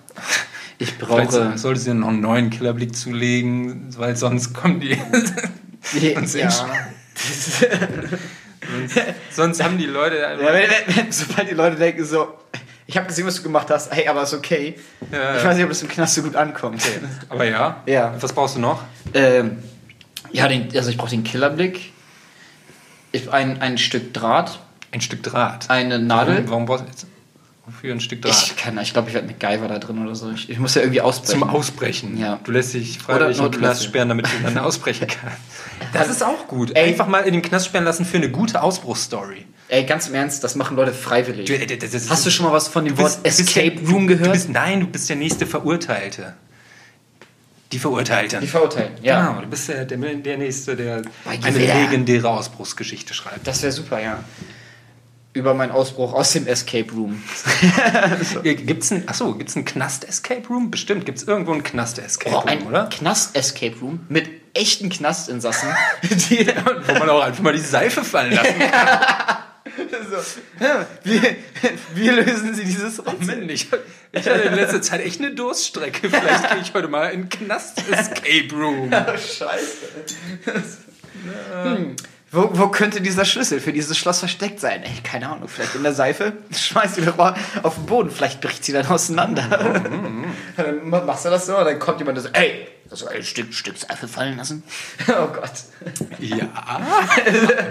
[0.79, 1.59] Ich Vielleicht brauche.
[1.59, 4.97] solltest du dir noch einen neuen Killerblick zulegen, weil sonst kommen die.
[6.15, 6.51] sonst, ja.
[9.31, 10.17] Sonst haben die Leute.
[10.17, 12.35] Ja, wenn, wenn, wenn, sobald die Leute denken so,
[12.87, 14.77] ich habe gesehen, was du gemacht hast, hey, aber ist okay.
[15.13, 16.83] Ja, ich weiß nicht, ob das im Knast so gut ankommt.
[17.29, 17.83] Aber ja.
[17.87, 18.15] Ja.
[18.21, 18.83] Was brauchst du noch?
[19.15, 19.59] Ähm,
[20.33, 21.93] ja, den, also ich brauche den Killerblick,
[23.13, 24.61] ich, ein, ein Stück Draht,
[24.93, 25.69] Ein Stück Draht.
[25.71, 27.07] eine Nadel, Warum, warum brauchst du jetzt?
[27.71, 28.33] Für ein Stück Draht.
[28.47, 30.31] Ich kann, ich glaube, ich werde MacGyver da drin oder so.
[30.31, 31.41] Ich, ich muss ja irgendwie ausbrechen.
[31.41, 32.17] Zum Ausbrechen.
[32.19, 32.39] Ja.
[32.45, 35.37] Du lässt dich freiwillig den Knast sperren, damit du dann ausbrechen kannst.
[35.93, 36.77] Das ist auch gut.
[36.77, 36.91] Ey.
[36.91, 39.47] Einfach mal in den Knast sperren lassen für eine gute Ausbruchsstory.
[39.69, 41.47] Ey, ganz im Ernst, das machen Leute freiwillig.
[41.47, 43.31] Du, äh, das ist- Hast du schon mal was von dem Du bist- Wort du
[43.37, 44.33] bist Escape der- Room Du gehört?
[44.33, 46.35] bist, nein, du bist der nächste Verurteilte.
[47.73, 48.41] Die Verurteilten.
[48.41, 49.29] Die verurteilen, ja.
[49.29, 53.47] Genau, du bist der, der, der Nächste, der eine legendäre Ausbruchsgeschichte schreibt.
[53.47, 54.25] Das wäre super, ja.
[55.33, 57.23] Über meinen Ausbruch aus dem Escape Room.
[58.43, 60.73] Gibt's ein, achso, gibt's einen Knast-Escape Room?
[60.73, 62.89] Bestimmt, gibt's irgendwo einen Knast-Escape Oh, Room, ein oder?
[62.89, 65.69] Knast-Escape Room mit echten Knastinsassen.
[66.03, 66.49] die,
[66.87, 69.37] Wo man auch einfach mal die Seife fallen lassen kann.
[71.05, 71.21] wie,
[71.95, 73.37] wie lösen sie dieses Rätsel?
[73.37, 73.69] Mann, ich,
[74.11, 76.11] ich hatte in letzter Zeit echt eine Durststrecke.
[76.11, 78.91] Vielleicht gehe ich heute mal in Knast-Escape Room.
[78.91, 79.77] Scheiße.
[81.63, 81.97] Hm.
[82.33, 84.85] Wo, wo könnte dieser Schlüssel für dieses Schloss versteckt sein?
[84.85, 86.35] Ey, keine Ahnung, vielleicht in der Seife?
[86.57, 89.43] Schmeißt sie doch mal auf den Boden, vielleicht bricht sie dann auseinander.
[90.57, 93.23] dann machst du das so, und dann kommt jemand und sagt, ey, hast du ein
[93.23, 94.63] Stück, Stück Seife fallen lassen?
[95.09, 95.53] oh Gott.
[96.19, 96.49] Ja,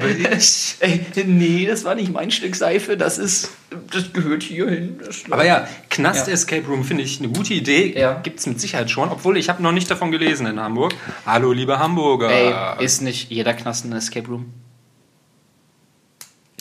[0.38, 0.76] ich...
[0.80, 3.52] Ey, nee, das war nicht mein Stück Seife, das ist,
[3.92, 5.00] das gehört hier hin.
[5.04, 7.98] Das Aber ja, Knast-Escape Room finde ich eine gute Idee.
[8.00, 8.20] Ja.
[8.22, 9.10] Gibt es mit Sicherheit schon.
[9.10, 10.94] Obwohl, ich habe noch nicht davon gelesen in Hamburg.
[11.26, 12.30] Hallo, liebe Hamburger.
[12.30, 14.54] Ey, ist nicht jeder Knast ein Escape Room?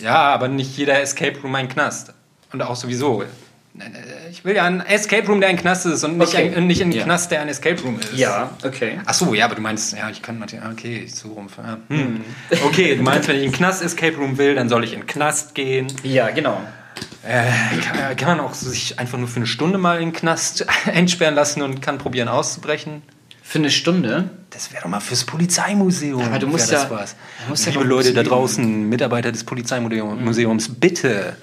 [0.00, 2.12] ja, aber nicht jeder Escape Room ein Knast.
[2.52, 3.24] Und auch sowieso.
[4.30, 6.52] Ich will ja einen Escape Room, der ein Knast ist und nicht, Okay.
[6.54, 7.04] ein, nicht ein Ja.
[7.04, 8.10] Knast, der ein Escape Room ist.
[8.64, 9.00] okay.
[9.06, 11.48] Ach so, ja, aber du meinst, ja, ich kann natürlich, okay, so rum.
[11.56, 12.20] ja, Hm.
[12.66, 15.06] Okay, du meinst, wenn ich in einen Knast-Escape Room will, dann soll ich in den
[15.06, 15.86] Knast gehen.
[16.02, 16.60] Ja, genau.
[17.26, 17.44] Äh,
[17.80, 21.34] kann, kann man auch sich einfach nur für eine Stunde mal in den Knast einsperren
[21.34, 23.02] lassen und kann probieren auszubrechen?
[23.42, 24.30] Für eine Stunde?
[24.50, 26.22] Das wäre doch mal fürs Polizeimuseum.
[26.22, 27.16] Aber du musst ja- das was.
[27.44, 31.36] du musst ja Liebe noch Leute da draußen, Mitarbeiter des Polizeimuseums, bitte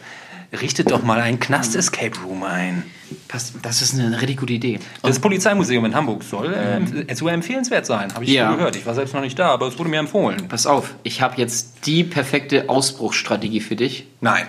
[0.61, 2.83] richtet doch mal einen Knast-Escape Room ein.
[3.27, 4.79] Passt, das ist eine richtig gute Idee.
[5.03, 8.49] Das Polizeimuseum in Hamburg soll äh, sogar empfehlenswert sein, habe ich Ja.
[8.51, 8.75] so gehört.
[8.75, 10.47] Ich war selbst noch nicht da, aber es wurde mir empfohlen.
[10.47, 14.07] Pass auf, ich habe jetzt die perfekte Ausbruchsstrategie für dich.
[14.21, 14.45] Nein.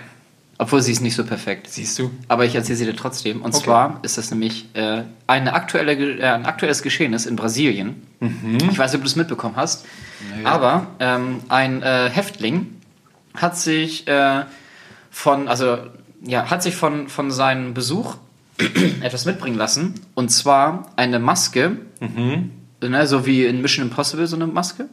[0.59, 1.67] Obwohl sie ist nicht so perfekt.
[1.69, 2.09] Siehst du?
[2.27, 3.43] Aber ich erzähle sie dir trotzdem.
[3.43, 3.65] Und Okay.
[3.65, 8.01] zwar ist das nämlich äh, eine aktuelle, äh, ein aktuelles Geschehnis in Brasilien.
[8.19, 9.85] Ich weiß nicht, ob du es mitbekommen hast.
[10.43, 12.73] Aber ähm, ein äh, Häftling
[13.35, 14.45] hat sich äh,
[15.11, 15.77] von, also
[16.21, 18.15] ja, hat sich von, von seinem Besuch
[19.01, 19.95] etwas mitbringen lassen.
[20.15, 21.77] Und zwar eine Maske,
[22.81, 24.85] ne, so wie in Mission Impossible so eine Maske.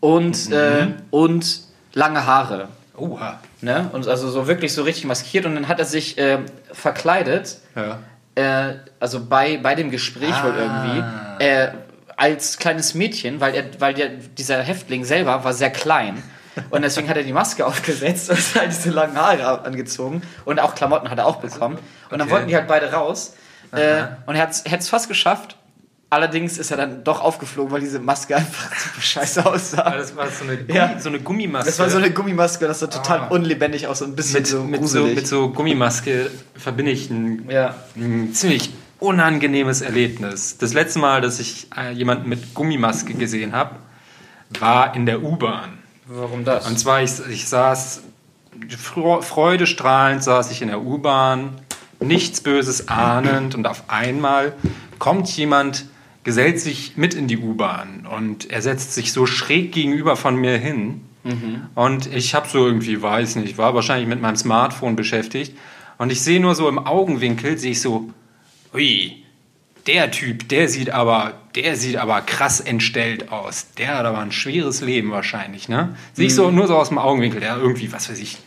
[0.00, 1.60] Und, äh, und
[1.92, 2.68] lange Haare.
[2.96, 3.40] Oha.
[3.62, 3.90] Ne?
[3.92, 6.38] Und also so wirklich so richtig maskiert und dann hat er sich äh,
[6.72, 7.98] verkleidet, Ja.
[8.34, 11.68] äh, also bei, bei dem Gespräch wohl irgendwie, äh,
[12.16, 16.22] als kleines Mädchen, weil, er, weil der, dieser Häftling selber war sehr klein.
[16.70, 20.22] Und deswegen hat er die Maske aufgesetzt und halt diese langen Haare angezogen.
[20.44, 21.76] Und auch Klamotten hat er auch bekommen.
[22.10, 22.30] Und dann Okay.
[22.30, 23.34] wollten die halt beide raus.
[23.72, 24.50] Äh, und er hat
[24.80, 25.56] es fast geschafft.
[26.12, 29.90] Allerdings ist er dann doch aufgeflogen, weil diese Maske einfach super scheiße aussah.
[29.90, 30.98] Das war so eine, Gummi, Ja.
[30.98, 31.66] so eine Gummimaske.
[31.70, 33.26] Das war so eine Gummimaske, das sah total Ah.
[33.28, 37.48] unlebendig aus, so ein bisschen mit, so mit, so, mit so Gummimaske verbinde ich ein,
[37.48, 37.76] Ja.
[37.96, 40.58] ein ziemlich unangenehmes Erlebnis.
[40.58, 43.76] Das letzte Mal, dass ich äh, jemanden mit Gummimaske gesehen habe,
[44.58, 45.78] war in der U-Bahn.
[46.12, 46.66] Warum das?
[46.66, 48.02] Und zwar, ich, ich saß
[48.76, 51.52] freudestrahlend, saß ich in der U-Bahn,
[52.00, 54.54] nichts Böses ahnend und auf einmal
[54.98, 55.86] kommt jemand,
[56.24, 60.58] gesellt sich mit in die U-Bahn und er setzt sich so schräg gegenüber von mir
[60.58, 61.02] hin.
[61.74, 65.56] Und ich habe so irgendwie, weiß nicht, war wahrscheinlich mit meinem Smartphone beschäftigt.
[65.98, 68.10] Und ich sehe nur so im Augenwinkel, sehe ich so,
[68.74, 69.22] ui,
[69.86, 73.68] der Typ, der sieht aber, der sieht aber krass entstellt aus.
[73.78, 75.96] Der hat aber ein schweres Leben wahrscheinlich, ne?
[76.12, 78.38] Sehe ich so nur so aus dem Augenwinkel, der irgendwie, was weiß ich,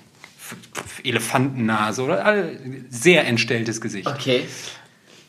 [1.03, 2.57] Elefantennase oder all-
[2.89, 4.07] sehr entstelltes Gesicht.
[4.07, 4.43] Okay.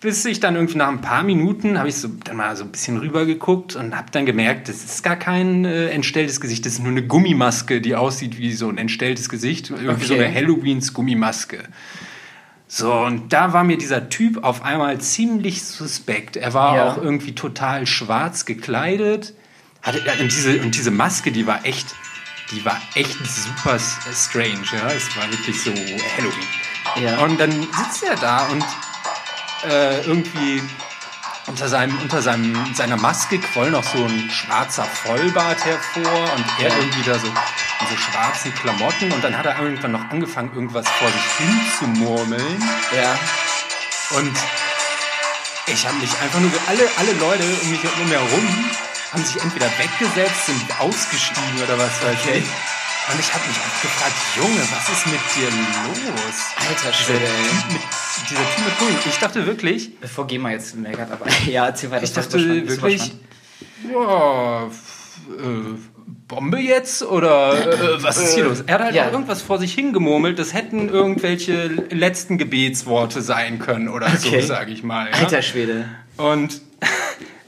[0.01, 2.71] Bis ich dann irgendwie nach ein paar Minuten habe ich so dann mal so ein
[2.71, 6.75] bisschen rüber geguckt und habe dann gemerkt, das ist gar kein äh, entstelltes Gesicht, das
[6.75, 10.25] ist nur eine Gummimaske, die aussieht wie so ein entstelltes Gesicht, irgendwie so Okay.
[10.27, 11.61] eine Halloweens Gummimaske.
[12.77, 16.37] So, und da war mir dieser Typ auf einmal ziemlich suspekt.
[16.37, 16.89] Er war Ja.
[16.91, 19.33] auch irgendwie total schwarz gekleidet.
[19.81, 21.95] Hatte, und, diese, und diese Maske, die war echt,
[22.51, 24.59] die war echt super s- strange.
[24.73, 24.89] Ja?
[24.89, 26.49] Es war wirklich so Halloween.
[27.01, 27.19] Ja.
[27.19, 28.65] Und dann sitzt er da und
[29.71, 30.61] äh, irgendwie
[31.47, 36.77] unter, seinem, unter seinem, seiner Maske quoll noch so ein schwarzer Vollbart hervor und er
[36.77, 40.89] irgendwie da so in so schwarzen Klamotten und dann hat er irgendwann noch angefangen, irgendwas
[40.89, 42.63] vor sich hin zu murmeln
[42.97, 43.19] Ja.
[44.19, 44.37] und
[45.67, 48.65] ich habe mich einfach nur, alle, alle Leute um mich um herum
[49.13, 52.43] haben sich entweder weggesetzt, sind ausgestiegen oder was weiß Okay.
[53.13, 56.37] Und ich habe mich oft gefragt, Junge, was ist mit dir los?
[56.69, 57.79] Alter Schwede, ey.
[58.31, 58.93] Dieser Typ mit Gummi.
[59.07, 62.05] Ich dachte wirklich, Bevor GEMA jetzt meckert, aber ja, erzähl weiter.
[62.05, 62.39] ich dachte
[62.69, 63.13] wirklich,
[63.93, 64.69] ja, äh,
[66.29, 68.63] Bombe jetzt oder äh, was ist hier los?
[68.67, 69.09] Er hat halt Ja.
[69.09, 74.41] auch irgendwas vor sich hingemurmelt, das hätten irgendwelche letzten Gebetsworte sein können oder Okay.
[74.41, 75.09] so, sage ich mal.
[75.11, 75.19] Ja?
[75.19, 75.89] Alter Schwede.
[76.17, 76.63] Und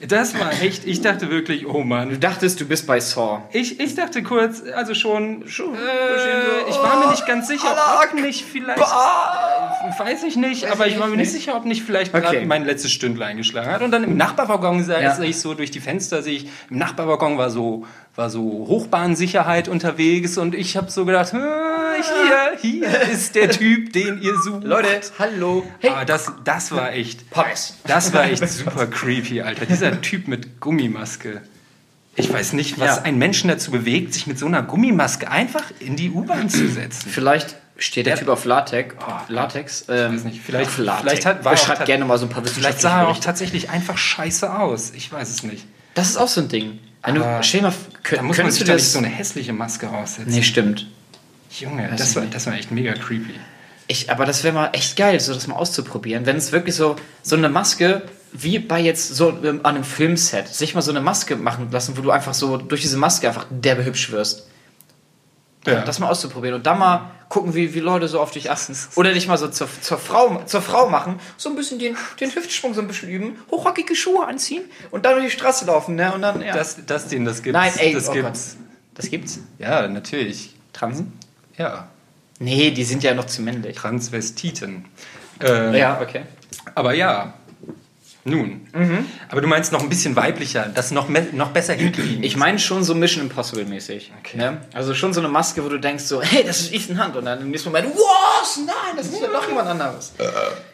[0.07, 2.11] das war echt, ich dachte wirklich, oh Mann.
[2.11, 3.43] Du dachtest, du bist bei Saw.
[3.53, 8.15] Ich, ich dachte kurz, also schon, Schon äh, ich war mir nicht ganz sicher, ob
[8.21, 8.83] nicht vielleicht, äh,
[9.99, 12.23] weiß ich nicht, aber ich war mir nicht sicher, ob nicht vielleicht Okay.
[12.25, 13.83] gerade mein letztes Stündlein eingeschlagen hat.
[13.83, 15.19] Und dann im Nachbarwaggon sah Ja.
[15.23, 17.85] ich so durch die Fenster, sehe ich, im Nachbarwaggon war so,
[18.15, 21.39] war so Hochbahnsicherheit unterwegs und ich habe so gedacht, äh,
[22.03, 24.65] hier, hier ist der Typ, den ihr sucht.
[24.65, 24.89] Leute,
[25.19, 25.65] hallo.
[25.81, 27.21] Hey, Aber das, das war echt,
[27.87, 29.67] das war echt super creepy, Alter.
[29.67, 31.43] Dieser Typ mit Gummimaske.
[32.15, 33.03] Ich weiß nicht, was Ja.
[33.03, 37.11] einen Menschen dazu bewegt, sich mit so einer Gummimaske einfach in die U-Bahn zu setzen.
[37.11, 38.95] Vielleicht steht der Der- Typ auf Latex.
[39.29, 39.85] Latex.
[39.91, 41.03] Ähm, weiß nicht, vielleicht- Latex.
[41.03, 43.69] vielleicht hat- war Er schreibt gerne mal so ein paar Vielleicht sah er auch tatsächlich
[43.69, 44.93] einfach scheiße aus.
[44.97, 45.67] Ich weiß es nicht.
[45.95, 46.79] Das ist auch so ein Ding.
[47.05, 47.73] Wenn Aber du,
[48.03, 48.93] könnt, Da muss man sich du doch nicht das...
[48.93, 50.31] so eine hässliche Maske aussetzen.
[50.33, 50.87] nee, stimmt.
[51.61, 52.35] Junge, Weiß das ich war, nicht.
[52.35, 53.35] das war echt mega creepy.
[53.87, 56.27] Ich, aber das wäre mal echt geil, so das mal auszuprobieren.
[56.27, 58.03] Wenn es wirklich so, so eine Maske,
[58.43, 61.97] wie bei jetzt so ähm, an einem Filmset, sich mal so eine Maske machen lassen,
[61.97, 64.49] wo du einfach so durch diese Maske einfach derbe hübsch wirst.
[65.67, 65.81] Ja.
[65.81, 68.77] Das mal auszuprobieren und dann mal gucken, wie, wie Leute so auf dich achten.
[68.95, 72.33] Oder dich mal so zur, zur, Frau, zur Frau machen, so ein bisschen den, den
[72.33, 74.63] Hüftsprung so ein bisschen üben, hochrockige Schuhe anziehen
[74.93, 76.15] und dann durch die Straße laufen, ne?
[76.15, 76.55] Und dann, ja.
[76.55, 77.59] Das, das den, das gibt's.
[77.59, 78.57] Nein, ey, das oh gibt's.
[78.95, 79.41] das gibt's?
[79.59, 80.55] Ja, natürlich.
[80.73, 81.13] Transen?
[81.59, 81.89] Ja,
[82.39, 83.77] Nee, die sind ja noch zu männlich.
[83.77, 84.85] Transvestiten.
[85.41, 86.23] Ähm, Ja, okay.
[86.75, 87.35] Aber ja.
[88.27, 88.67] Nun.
[88.75, 89.07] Mhm.
[89.29, 92.25] Aber du meinst noch ein bisschen weiblicher, das noch, noch besser hinkriegen.
[92.25, 94.13] Ich meine schon so Mission Impossible mäßig.
[94.19, 94.37] Okay.
[94.37, 94.61] Ne?
[94.73, 97.17] Also schon so eine Maske, wo du denkst so, hey, das ist Ethan Hunt.
[97.17, 98.59] Und dann im nächsten Moment, was?
[98.59, 100.13] Nein, das ist ja doch jemand anderes.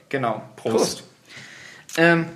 [0.09, 0.43] Genau.
[0.57, 1.05] Prost.
[1.99, 2.27] Ähm,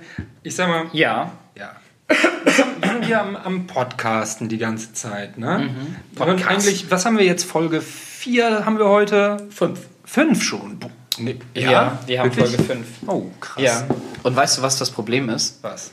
[0.43, 1.31] ich sag mal, ja.
[1.57, 1.75] ja.
[2.07, 5.69] Wir sind hier am, am Podcasten die ganze Zeit, ne?
[6.11, 6.49] Und Podcast.
[6.49, 7.43] eigentlich, was haben wir jetzt?
[7.43, 9.47] Folge 4 haben wir heute?
[9.49, 9.79] Fünf.
[10.05, 10.79] Fünf schon.
[10.79, 12.55] Boah, Nee, Ja, wir haben Wirklich?
[12.55, 12.87] Folge fünf.
[13.07, 13.63] Oh, krass.
[13.63, 13.87] Ja.
[14.23, 15.59] Und weißt du, was das Problem ist?
[15.63, 15.91] Was?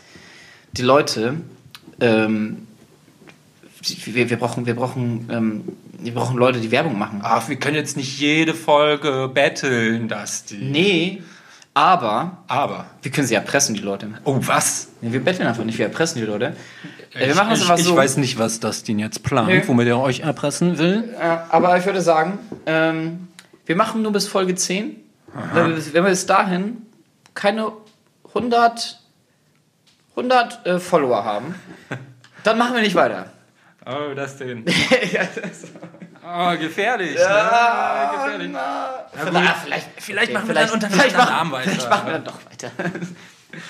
[0.73, 1.35] Die Leute,
[2.01, 2.67] ähm,
[3.87, 5.63] die- wir, wir brauchen, wir brauchen, ähm,
[5.99, 7.21] wir brauchen Leute, die Werbung machen.
[7.23, 10.57] Ach, wir können jetzt nicht jede Folge betteln, Dusty.
[10.57, 11.23] Nee,
[11.75, 12.87] aber Aber.
[13.03, 14.09] wir können sie erpressen, die Leute.
[14.25, 14.89] Oh, was?
[15.01, 16.55] Nee, wir betteln einfach nicht, wir erpressen die Leute.
[17.15, 17.97] Äh, wir machen es ich, einfach ich so.
[17.97, 19.63] weiß nicht, was Dustin jetzt plant, Nee.
[19.67, 21.15] womit er euch erpressen will.
[21.19, 23.29] Äh, aber ich würde sagen, ähm,
[23.67, 24.97] wir machen nur bis Folge 10.
[25.53, 26.87] Wenn wir, wenn wir bis dahin
[27.35, 27.73] keine
[28.29, 29.01] 100,
[30.11, 31.55] 100 äh, Follower haben,
[32.45, 33.31] dann machen wir nicht weiter.
[33.87, 34.65] Oh, das denn.
[35.13, 35.65] ja, das,
[36.27, 37.17] Oh, gefährlich.
[37.19, 38.17] Ja, ne?
[38.17, 38.57] gefährlich.
[39.13, 41.71] vielleicht, vielleicht, Vielleicht machen wir vielleicht, dann unter vielleicht, machen, Namen weiter.
[41.71, 42.71] vielleicht machen wir dann doch weiter.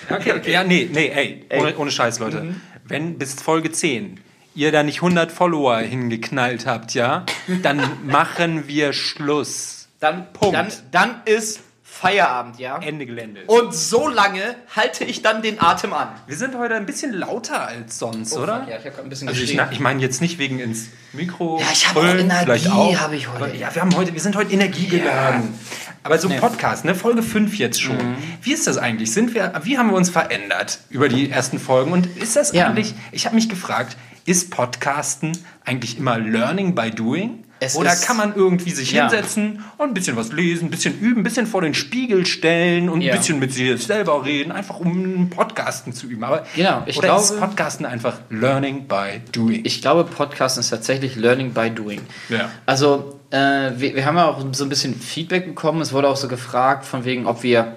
[0.08, 0.52] Okay, okay.
[0.52, 1.46] Ja, nee, nee, ey.
[1.58, 2.54] Ohne, ohne Scheiß, Leute.
[2.84, 4.20] Wenn bis Folge 10
[4.54, 7.26] ihr da nicht 100 Follower hingeknallt habt, ja,
[7.62, 9.83] dann machen wir Schluss.
[10.04, 10.54] Dann, Punkt.
[10.54, 12.78] dann, dann ist Feierabend, ja?
[12.78, 13.42] Ende Gelände.
[13.46, 16.08] Und so lange halte ich dann den Atem an.
[16.26, 18.60] wir sind heute ein bisschen lauter als sonst, oder?
[18.60, 20.88] fuck, ja, ich habe gerade ein bisschen Also ich, ich meine jetzt nicht wegen ins
[21.12, 21.60] Mikro.
[21.60, 23.00] Ja, ich habe auch Energie, vielleicht auch.
[23.00, 23.44] habe ich heute.
[23.44, 25.54] Aber Ja, wir haben heute, wir sind heute energiegeladen.
[26.02, 26.38] Aber so Nee.
[26.38, 27.96] Podcast, ne, Folge 5 jetzt schon.
[27.96, 28.16] Mhm.
[28.42, 29.12] Wie ist das eigentlich?
[29.12, 31.92] Sind wir, wie haben wir uns verändert über die ersten Folgen?
[31.92, 32.66] Und ist das Ja.
[32.66, 33.96] eigentlich, ich habe mich gefragt,
[34.26, 35.32] ist Podcasten
[35.64, 37.43] eigentlich immer Learning by Doing?
[37.60, 39.08] Es Oder kann man irgendwie sich Ja.
[39.08, 42.88] hinsetzen und ein bisschen was lesen, ein bisschen üben, ein bisschen vor den Spiegel stellen
[42.88, 43.12] und Ja.
[43.12, 46.24] ein bisschen mit sich selber reden, einfach um Podcasten zu üben?
[46.24, 49.60] Aber, Genau, ich oder glaube- ist Podcasten einfach Learning by Doing?
[49.64, 52.00] Ich glaube, Podcast ist tatsächlich Learning by Doing.
[52.28, 52.50] Ja.
[52.66, 55.80] Also, äh, wir, wir haben ja auch so ein bisschen Feedback bekommen.
[55.80, 57.76] Es wurde auch so gefragt, von wegen, ob wir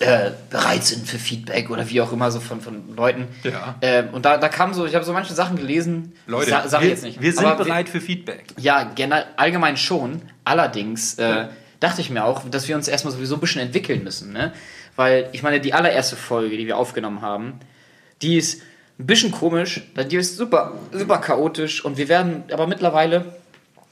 [0.00, 3.26] äh, bereit sind für Feedback oder wie auch immer, so von, von Leuten.
[3.42, 3.74] Ja.
[3.82, 6.12] Ähm, und da, da kam so, ich habe so manche Sachen gelesen.
[6.26, 7.20] Leute, sa sag ich wir, jetzt nicht.
[7.20, 8.44] wir sind Aber bereit für Feedback.
[8.56, 8.90] ja,
[9.36, 10.22] allgemein schon.
[10.44, 11.46] Allerdings äh,
[11.80, 14.32] dachte ich mir auch, dass wir uns erstmal sowieso ein bisschen entwickeln müssen.
[14.32, 14.52] Ne?
[14.96, 17.60] Weil, ich meine, die allererste Folge, die wir aufgenommen haben,
[18.22, 18.62] die ist
[18.98, 23.24] ein bisschen komisch, die ist super, super chaotisch und wir werden aber mittlerweile.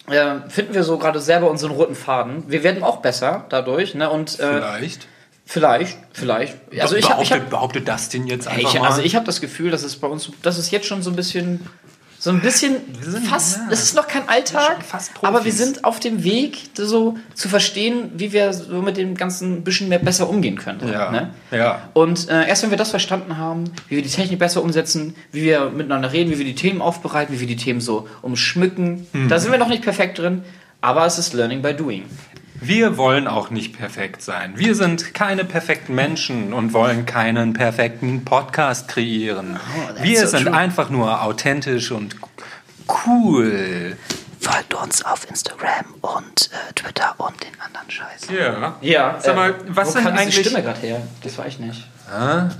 [0.08, 2.44] Äh, finden wir so gerade selber unseren roten Faden.
[2.46, 4.08] Wir werden auch besser dadurch, ne?
[4.08, 5.08] Und äh, Vielleicht.
[5.46, 6.56] Vielleicht, vielleicht.
[6.80, 8.88] Also ich behauptet, hab, behauptet das denn jetzt einfach ich, mal.
[8.88, 11.16] also ich habe das Gefühl, dass es bei uns, dass es jetzt schon so ein
[11.16, 11.60] bisschen,
[12.18, 12.76] So ein bisschen
[13.28, 14.78] fast, es ist noch kein Alltag,
[15.22, 19.58] aber wir sind auf dem Weg, so zu verstehen, wie wir so mit dem Ganzen
[19.58, 20.80] ein bisschen mehr besser umgehen können.
[20.90, 21.10] Ja.
[21.12, 21.30] Ne?
[21.52, 21.88] Ja.
[21.92, 25.42] Und äh, erst wenn wir das verstanden haben, wie wir die Technik besser umsetzen, wie
[25.42, 29.28] wir miteinander reden, wie wir die Themen aufbereiten, wie wir die Themen so umschmücken, Mhm.
[29.28, 30.42] da sind wir noch nicht perfekt drin,
[30.80, 32.04] aber es ist Learning by Doing.
[32.66, 34.54] Wir wollen auch nicht perfekt sein.
[34.56, 39.58] Wir sind keine perfekten Menschen und wollen keinen perfekten Podcast kreieren.
[39.58, 40.54] Oh, Wir so sind true.
[40.56, 42.16] einfach nur authentisch und
[43.06, 43.96] cool.
[44.40, 48.28] Folgt uns auf Instagram und äh, Twitter und den anderen Scheiß.
[48.36, 48.76] Ja.
[48.80, 51.02] Ja, Sag mal, äh, was wo sind kam diese eigentlich- Stimme gerade her?
[51.22, 51.86] Das war ich nicht.
[52.10, 52.50] Ach,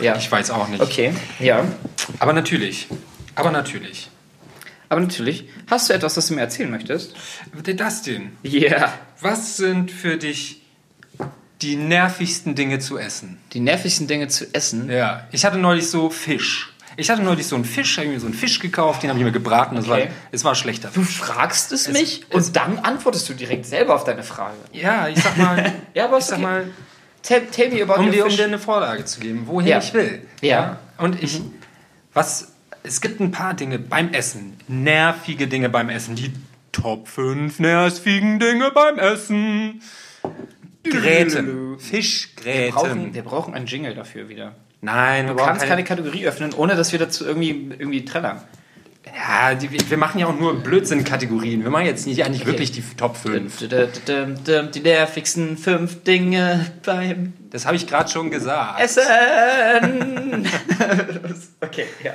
[0.00, 0.16] Ja.
[0.16, 0.82] Ich weiß auch nicht.
[0.82, 1.64] Okay, ja.
[2.18, 2.88] Aber natürlich.
[3.34, 4.08] Aber natürlich.
[4.90, 7.14] Aber natürlich, hast du etwas, was du mir erzählen möchtest?
[7.76, 8.32] Das denn?
[8.42, 8.92] Ja.
[9.20, 10.60] Was sind für dich
[11.62, 13.38] die nervigsten Dinge zu essen?
[13.52, 14.90] Die nervigsten Dinge zu essen.
[14.90, 16.72] Ja, ich hatte neulich so Fisch.
[16.96, 19.24] Ich hatte neulich so einen Fisch, habe mir so einen Fisch gekauft, den habe ich
[19.24, 19.76] mir gebraten.
[19.76, 20.06] Das Okay.
[20.06, 24.02] war, es war schlechter Du fragst es mich und dann antwortest du direkt selber auf
[24.04, 24.56] deine Frage.
[24.72, 26.42] Ja, ich sag mal, Ja, aber ich sag okay.
[26.46, 26.70] mal,
[27.22, 29.78] Tell, tell me about um dir, um dir eine Vorlage zu geben, wohin Ja.
[29.78, 30.22] ich will.
[30.40, 30.78] Ja.
[30.98, 31.40] Und ich,
[32.12, 32.48] was,
[32.82, 36.32] es gibt ein paar Dinge beim Essen, nervige Dinge beim Essen, die
[36.72, 39.82] Top 5 nervigen Dinge beim Essen.
[40.82, 41.76] Gräten.
[42.42, 44.54] Wir brauchen, wir brauchen einen Jingle dafür wieder.
[44.80, 48.40] Nein, Du kannst keine keine, Kategorie öffnen, ohne dass wir dazu irgendwie, irgendwie trällern.
[49.04, 51.64] Ja, die, wir machen ja auch nur Blödsinn-Kategorien.
[51.64, 53.68] Wir machen jetzt nicht eigentlich wirklich die Top 5.
[53.68, 58.80] Die nervigsten fünf Dinge beim Das habe ich gerade schon gesagt.
[58.80, 59.02] Essen.
[61.60, 62.12] okay, ja.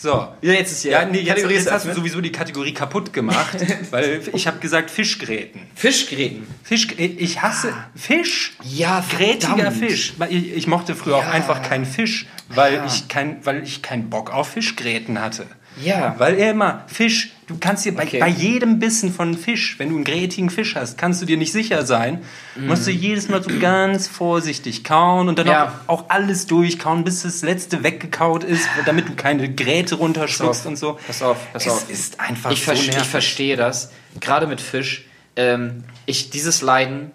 [0.00, 0.28] So.
[0.42, 3.56] Ja, jetzt ist Ja, nee, jetzt, jetzt hast du sowieso die Kategorie kaputt gemacht,
[3.90, 5.62] weil ich habe gesagt Fischgräten.
[5.74, 6.46] Fischgräten.
[6.62, 8.52] Fisch, ich hasse Fisch.
[8.62, 9.72] Ja, Grätiger.
[9.72, 10.12] Fisch.
[10.30, 11.30] Ich, ich mochte früher auch Ja.
[11.32, 12.86] einfach keinen Fisch, weil, Ja.
[12.86, 15.46] ich kein, weil ich keinen Bock auf Fischgräten hatte.
[15.82, 16.14] Ja.
[16.18, 18.18] Weil er immer, Fisch, du kannst dir bei, Okay.
[18.18, 21.52] bei jedem Bissen von Fisch, wenn du einen grätigen Fisch hast, kannst du dir nicht
[21.52, 22.24] sicher sein.
[22.56, 25.52] Musst du jedes Mal so ganz vorsichtig kauen und dann Mhm.
[25.52, 25.80] Ja.
[25.86, 30.76] auch, auch alles durchkauen, bis das letzte weggekaut ist, damit du keine Gräte runterschluckst und
[30.76, 30.98] so.
[31.06, 31.90] Pass auf, pass es auf.
[31.90, 33.08] ist einfach Ich, so verste- ich nervig.
[33.08, 33.92] verstehe das.
[34.20, 35.04] Gerade mit Fisch.
[35.36, 37.12] Ähm, ich, dieses Leiden,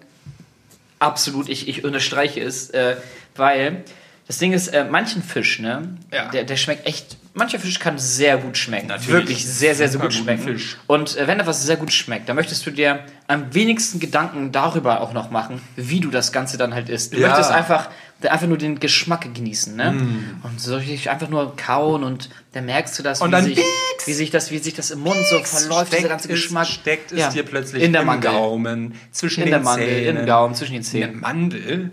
[0.98, 2.96] absolut, ich, ich unterstreiche es, äh,
[3.36, 3.84] weil
[4.26, 6.30] das Ding ist, äh, manchen Fisch, ne, Ja.
[6.30, 8.86] der, der schmeckt echt, mancher Fisch kann sehr gut schmecken.
[8.88, 9.12] Natürlich.
[9.12, 10.42] Wirklich sehr, sehr, sehr gut schmecken.
[10.42, 10.76] Fisch.
[10.86, 15.00] Und äh, wenn etwas sehr gut schmeckt, dann möchtest du dir am wenigsten Gedanken darüber
[15.00, 17.12] auch noch machen, wie du das Ganze dann halt isst.
[17.12, 17.28] Du Ja.
[17.28, 17.90] möchtest einfach,
[18.22, 19.94] einfach nur den Geschmack genießen, ne?
[20.42, 23.58] Und so richtig einfach nur kauen und dann merkst du das, Und wie, dann sich,
[24.06, 26.66] wie sich das, wie sich das im Mund so verläuft, dieser ganze es, Geschmack.
[26.66, 27.28] Steckt es Ja.
[27.30, 28.30] dir plötzlich in der im Mandel.
[28.30, 30.16] Gaumen, zwischen In den der Mandel, Zähnen.
[30.18, 31.20] im Gaumen, zwischen den In der Zähnen.
[31.20, 31.90] Mandel?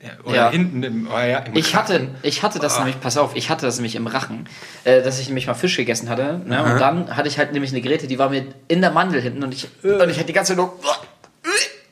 [0.00, 0.50] Ja, oder Ja.
[0.50, 2.14] hinten im, oh ja, im Ich hatte, Rachen.
[2.22, 4.48] ich hatte das nämlich, pass auf, ich hatte das nämlich im Rachen,
[4.84, 6.40] äh, dass ich nämlich mal Fisch gegessen hatte.
[6.44, 6.62] Ne?
[6.62, 9.42] Und dann hatte ich halt nämlich eine Grete, die war mir in der Mandel hinten
[9.42, 10.78] und ich, und ich hatte die ganze Zeit nur.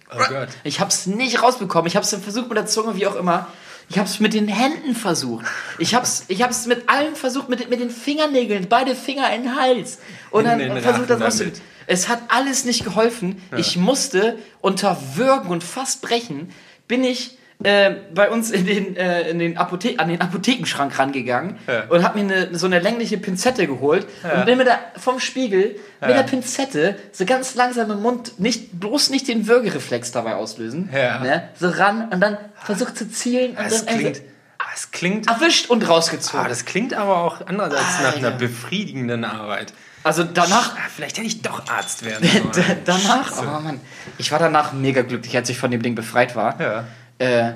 [0.09, 0.49] Oh Gott.
[0.63, 1.89] Ich habe es nicht rausbekommen.
[1.89, 3.49] Ich habe es versucht mit der Zunge, wie auch immer.
[3.89, 5.45] Ich habe es mit den Händen versucht.
[5.79, 9.43] Ich habe es ich hab's mit allem versucht, mit, mit den Fingernägeln, beide Finger in
[9.43, 9.99] den Hals.
[10.31, 11.61] Und In dann versucht das damit.
[11.89, 13.43] Es hat alles nicht geholfen.
[13.57, 16.51] Ich musste unter Würgen und fast brechen,
[16.89, 21.59] bin ich äh, bei uns in den, äh, in den Apothe an den Apothekenschrank rangegangen
[21.67, 21.85] Ja.
[21.89, 25.77] und habe mir eine, so eine längliche Pinzette geholt und bin mit der, vom Spiegel
[26.01, 30.91] mit der Pinzette so ganz langsam im Mund, nicht, bloß nicht den Würgereflex dabei auslösen,
[30.93, 31.21] Ja.
[31.21, 35.29] ne, so ran und dann versucht zu zielen und Das dann klingt, einfach das klingt,
[35.31, 36.41] erwischt und rausgezogen.
[36.45, 39.73] ah, das klingt aber auch andererseits nach einer befriedigenden Arbeit.
[40.05, 42.77] also danach, Ah, Vielleicht hätte ich doch Arzt werden sollen.
[42.85, 43.43] danach, Scheiße.
[43.57, 43.81] oh Mann,
[44.19, 46.61] ich war danach mega glücklich, als ich von dem Ding befreit war.
[46.61, 46.85] Ja.
[47.19, 47.53] Äh,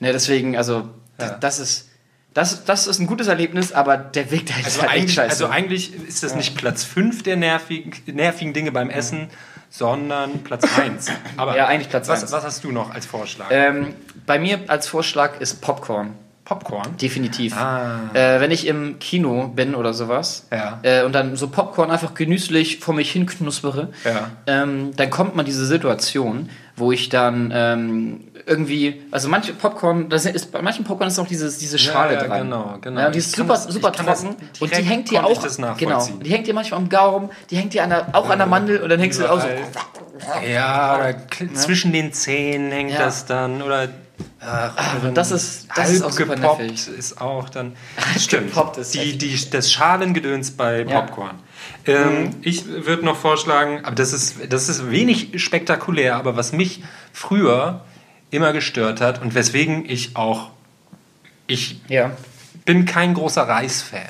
[0.00, 0.88] ne, deswegen, also,
[1.20, 1.30] Ja.
[1.40, 1.88] das ist,
[2.32, 5.14] das, das ist ein gutes Erlebnis, aber der Weg dahin Also ist halt echt eigentlich,
[5.14, 5.30] scheiße.
[5.30, 9.28] also eigentlich ist das nicht Platz 5 der nervigen, nervigen Dinge beim Essen,
[9.70, 11.06] sondern Platz 1.
[11.36, 12.32] Aber Ja, eigentlich Platz was, eins.
[12.32, 13.46] Was hast du noch als Vorschlag?
[13.50, 13.94] ähm,
[14.26, 16.12] bei mir als Vorschlag ist Popcorn.
[16.44, 16.96] Popcorn?
[16.98, 17.56] Definitiv.
[17.56, 18.10] Ah.
[18.12, 20.78] Äh, wenn ich im Kino bin oder sowas Ja.
[20.82, 24.30] äh, und dann so Popcorn einfach genüsslich vor mich hin knuspere, Ja.
[24.46, 30.26] ähm, dann kommt man diese Situation, wo ich dann ähm, irgendwie, also manche Popcorn, das
[30.26, 32.42] ist, bei manchen Popcorn ist auch dieses, diese Schale ja, dran.
[32.44, 33.00] genau, genau.
[33.00, 35.40] Ja, die ist super, das- super trocken und die hängt dir auch,
[35.78, 38.46] genau, die hängt dir manchmal am Gaumen, die hängt dir an der, auch an der
[38.48, 39.46] Mandel und dann hängst du auch so.
[40.48, 41.14] Ja, oder
[41.54, 42.98] zwischen den Zähnen hängt Ja.
[42.98, 43.88] das dann oder
[44.40, 46.88] ach, oder das ist- das ist auch super nervig.
[46.88, 47.74] ist auch dann
[48.30, 51.00] Gepoppt ist die, die, das Schalengedöns bei Ja.
[51.86, 56.82] Ähm, Ich würde noch vorschlagen, aber das ist, das ist wenig spektakulär, aber was mich
[57.12, 57.84] früher
[58.30, 60.50] immer gestört hat und weswegen ich auch,
[61.46, 62.12] ich Ja.
[62.64, 64.00] bin kein großer Reisfan.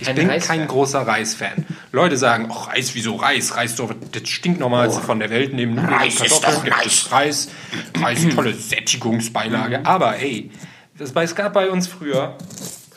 [0.00, 0.58] Ich Kein bin Reisfan.
[0.58, 1.66] kein großer Reisfan.
[1.90, 3.56] Leute sagen, oh, Reis, wieso Reis?
[3.56, 5.54] Reis doch das stinknormalste von der Welt.
[5.54, 7.08] Neben Nudeln Reis ist doch Reis.
[7.10, 7.48] Reis.
[8.00, 9.84] Reis tolle Sättigungsbeilage.
[9.84, 10.52] Aber ey,
[10.96, 12.36] das, es gab bei uns früher,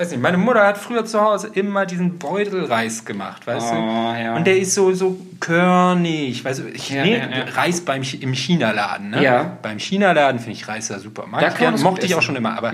[0.02, 4.20] weiß nicht, meine Mutter hat früher zu Hause immer diesen Beutelreis gemacht, weißt Oh, du?
[4.20, 4.36] ja.
[4.36, 6.44] Und der ist so, so körnig.
[6.44, 7.26] Weißt du, ich Ja, nee, ja.
[7.54, 9.12] Reis beim, im China-Laden.
[9.12, 9.24] Ne?
[9.24, 9.58] Ja.
[9.62, 11.28] Beim China-Laden finde ich Reis ja super.
[11.28, 12.58] Mag Da ich kann man gern, das gut mochte ich auch schon immer.
[12.58, 12.74] Aber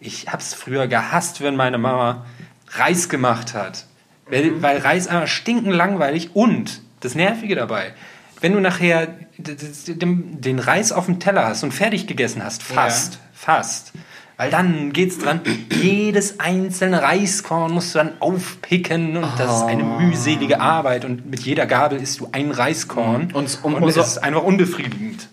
[0.00, 2.24] ich habe es früher gehasst, wenn meine Mama
[2.72, 3.86] Reis gemacht hat.
[4.28, 4.62] Weil, Mhm.
[4.62, 7.92] weil Reis einfach stinken langweilig und das Nervige dabei,
[8.40, 9.08] wenn du nachher
[9.38, 13.92] den Reis auf dem Teller hast und fertig gegessen hast, fast, fast,
[14.36, 19.84] weil dann geht's dran, jedes einzelne Reiskorn musst du dann aufpicken und das ist eine
[19.84, 20.00] Oh.
[20.00, 23.34] mühselige Arbeit und mit jeder Gabel isst du ein Reiskorn Mhm.
[23.34, 25.28] Und- um- und umso- es ist einfach unbefriedigend.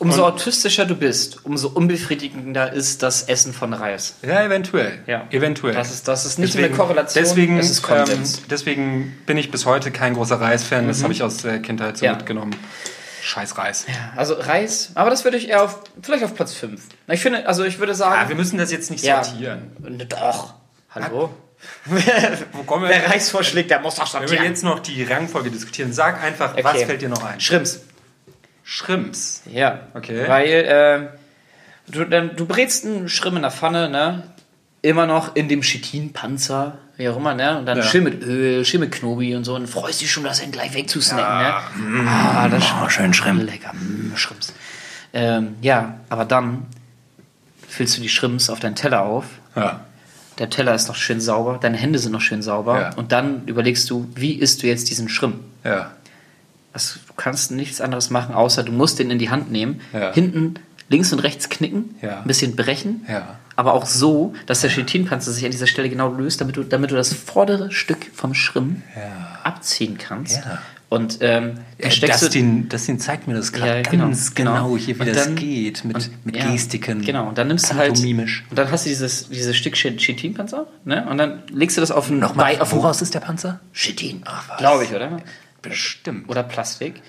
[0.00, 4.14] Umso autistischer du bist, umso unbefriedigender ist das Essen von Reis.
[4.22, 4.98] Ja, eventuell.
[5.08, 5.24] Ja.
[5.30, 5.74] Eventuell.
[5.74, 8.36] Das ist- das ist nicht eine Korrelation, Deswegen, es ist Konsens.
[8.38, 10.86] Ähm, deswegen bin ich bis heute kein großer Reisfan.
[10.86, 12.14] Das habe ich aus der Kindheit so Ja.
[12.14, 12.54] mitgenommen.
[13.22, 13.86] Scheiß Reis.
[14.16, 16.80] Also Reis, aber das würde ich eher auf, vielleicht auf Platz 5.
[17.08, 18.20] Ich finde, also ich würde sagen.
[18.24, 19.22] Ah, wir müssen das jetzt nicht Ja.
[19.24, 19.72] sortieren.
[20.08, 20.54] Doch.
[20.94, 21.30] Hallo?
[22.52, 24.44] Wo kommen wir Wer Reis vorschlägt, der muss doch Wenn wir sortieren.
[24.52, 26.86] jetzt noch die Rangfolge diskutieren, sag einfach, was Okay.
[26.86, 27.40] fällt dir noch ein?
[27.40, 27.80] Schrimps.
[28.62, 29.42] Schrimps.
[29.46, 29.80] Ja.
[29.94, 30.28] Okay.
[30.28, 31.08] Weil äh,
[31.90, 34.22] du, dann, du brätst einen Schrimm in der Pfanne, ne?
[34.80, 37.58] Immer noch in dem Chitinpanzer, wie auch immer, ne?
[37.58, 37.82] Und dann Ja.
[37.84, 40.72] schön mit Öl, schön mit Knobi und so und freust dich schon, das dann gleich
[40.74, 42.08] wegzusnacken, ne?
[42.08, 43.42] Ah, das Oh, schön Schrimp.
[43.44, 44.52] Lecker, mm, Schrimps.
[45.12, 46.66] Ähm, ja, aber dann
[47.66, 49.24] füllst du die Schrimps auf deinen Teller auf.
[49.56, 49.80] Ja.
[50.38, 52.80] Der Teller ist noch schön sauber, deine Hände sind noch schön sauber.
[52.80, 52.94] Ja.
[52.94, 55.36] Und dann überlegst du, wie isst du jetzt diesen Schrimp?
[55.64, 55.90] Ja.
[56.72, 60.12] Also, du kannst nichts anderes machen, außer du musst den in die Hand nehmen, Ja.
[60.12, 60.54] hinten
[60.88, 62.18] links und rechts knicken, Ja.
[62.20, 63.36] ein bisschen brechen, Ja.
[63.58, 66.92] Aber auch so, dass der Chitinpanzer sich an dieser Stelle genau löst, damit du, damit
[66.92, 68.82] du das vordere Stück vom Schrimm
[69.42, 70.36] abziehen kannst.
[70.36, 70.58] Ja.
[70.90, 74.54] Und ähm, dann steckst du Dustin, Dustin zeigt mir das gerade Ja, genau, ganz genau,
[74.54, 74.76] genau.
[74.78, 75.84] hier, wie Und das dann- geht.
[75.84, 77.02] Mit, und- mit ja, Gestiken.
[77.02, 77.98] Genau, und dann nimmst du halt.
[77.98, 81.06] Und dann hast du dieses, dieses Stück Chi- Chitinpanzer, ne?
[81.10, 83.60] Und dann legst du das auf ein Nochmal, auf woraus ist der Panzer?
[83.74, 84.22] Chitin.
[84.56, 85.20] Glaube ich, oder?
[85.60, 86.28] Bestimmt.
[86.30, 87.02] Oder Plastik.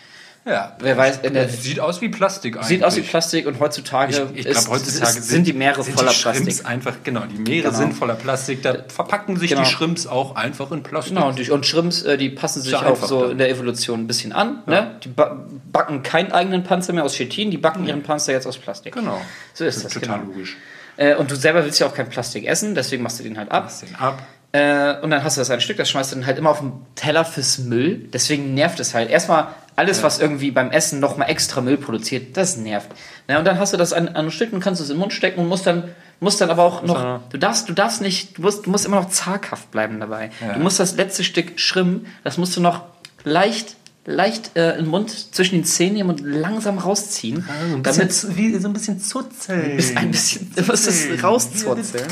[0.45, 0.75] Ja.
[0.79, 1.19] Wer weiß,
[1.61, 2.67] Sieht aus wie Plastik eigentlich.
[2.67, 5.93] sieht aus wie Plastik und heutzutage, Ich, ich glaube, heutzutage ist, sind die Meere sind
[5.95, 6.65] voller die Plastik.
[6.65, 7.77] einfach, genau, die Meere Genau.
[7.77, 8.63] sind voller Plastik.
[8.63, 9.63] Da verpacken sich Genau.
[9.63, 11.13] die Shrimps auch einfach in Plastik.
[11.15, 13.31] Genau, und, die, und Shrimps, äh, die passen sich ja auch so dann.
[13.31, 14.63] in der Evolution ein bisschen an.
[14.65, 14.95] Ne?
[15.03, 18.57] Die ba backen keinen eigenen Panzer mehr aus Chitin, die backen ihren Panzer jetzt aus
[18.57, 18.95] Plastik.
[18.95, 19.21] Genau.
[19.53, 20.31] So ist das, total genau.
[20.31, 20.57] logisch.
[20.97, 23.51] Äh, und du selber willst ja auch kein Plastik essen, deswegen machst du den halt
[23.51, 23.63] ab.
[23.65, 24.21] Lass den ab.
[24.51, 26.59] Äh, und dann hast du das ein Stück, das schmeißt du dann halt immer auf
[26.59, 28.09] den Teller fürs Müll.
[28.11, 29.09] Deswegen nervt es halt.
[29.09, 32.89] Erstmal alles, was irgendwie beim Essen nochmal extra Müll produziert, das nervt.
[33.27, 35.13] Na, und dann hast du das an, an Stück und kannst es in den Mund
[35.13, 35.89] stecken und musst dann,
[36.19, 36.95] musst dann aber auch noch.
[37.29, 40.31] Du darfst, du darfst nicht, du musst, du musst immer noch zaghaft bleiben dabei.
[40.53, 42.81] Du musst das letzte Stück Schrimmen, das musst du noch
[43.23, 43.75] leicht,
[44.05, 47.47] leicht äh, im Mund zwischen den Zähnen nehmen und langsam rausziehen.
[47.83, 49.77] damit zu- wie, so ein bisschen zuzeln.
[49.77, 52.07] ist ein bisschen, du musst es rauszurzeln.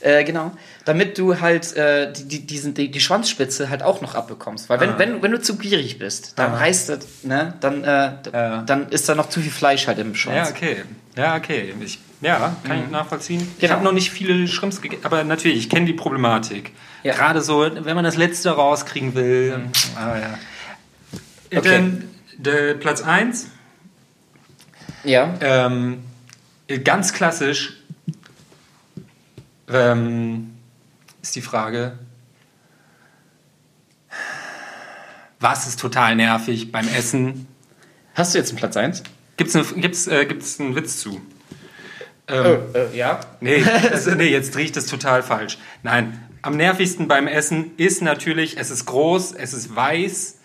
[0.00, 0.52] Äh, genau.
[0.86, 4.68] Damit du halt äh, die, die, diesen, die, die Schwanzspitze halt auch noch abbekommst.
[4.70, 4.98] Weil wenn, Ah.
[4.98, 8.62] wenn, wenn du zu gierig bist, dann reißt das, ne, dann, äh, Ja.
[8.62, 10.48] dann ist da noch zu viel Fleisch halt im Schwanz.
[10.48, 10.76] Ja, okay.
[11.16, 11.74] Ja, okay.
[11.80, 13.40] Ich, ja, kann ich nachvollziehen.
[13.56, 13.72] Ich Genau.
[13.74, 16.72] habe noch nicht viele Shrimps gegessen, aber natürlich, ich kenne die Problematik.
[17.02, 17.14] Ja.
[17.14, 19.58] Gerade so, wenn man das Letzte rauskriegen will.
[19.96, 20.38] Ah, ja.
[21.58, 21.68] Okay.
[21.68, 22.04] Dann,
[22.38, 23.46] der Platz 1,
[25.04, 25.34] Ja.
[25.40, 25.98] ähm,
[26.84, 27.72] ganz klassisch,
[29.68, 30.52] ähm,
[31.26, 31.98] ist die Frage,
[35.40, 37.48] was ist total nervig beim Essen?
[38.14, 39.02] Hast du jetzt einen Platz 1?
[39.36, 41.20] Gibt es gibt's, äh, gibt's einen Witz zu?
[42.28, 43.18] Ähm, äh, ja.
[43.40, 45.58] Nee, das, nee, jetzt ich das total falsch.
[45.82, 50.38] Nein, am nervigsten beim Essen ist natürlich, es ist groß, es ist weiß,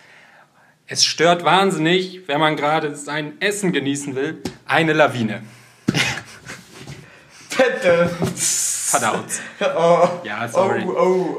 [0.88, 5.44] es stört wahnsinnig, wenn man gerade sein Essen genießen will, eine Lawine.
[8.92, 9.32] Verdammt.
[10.24, 10.86] Ja, sorry.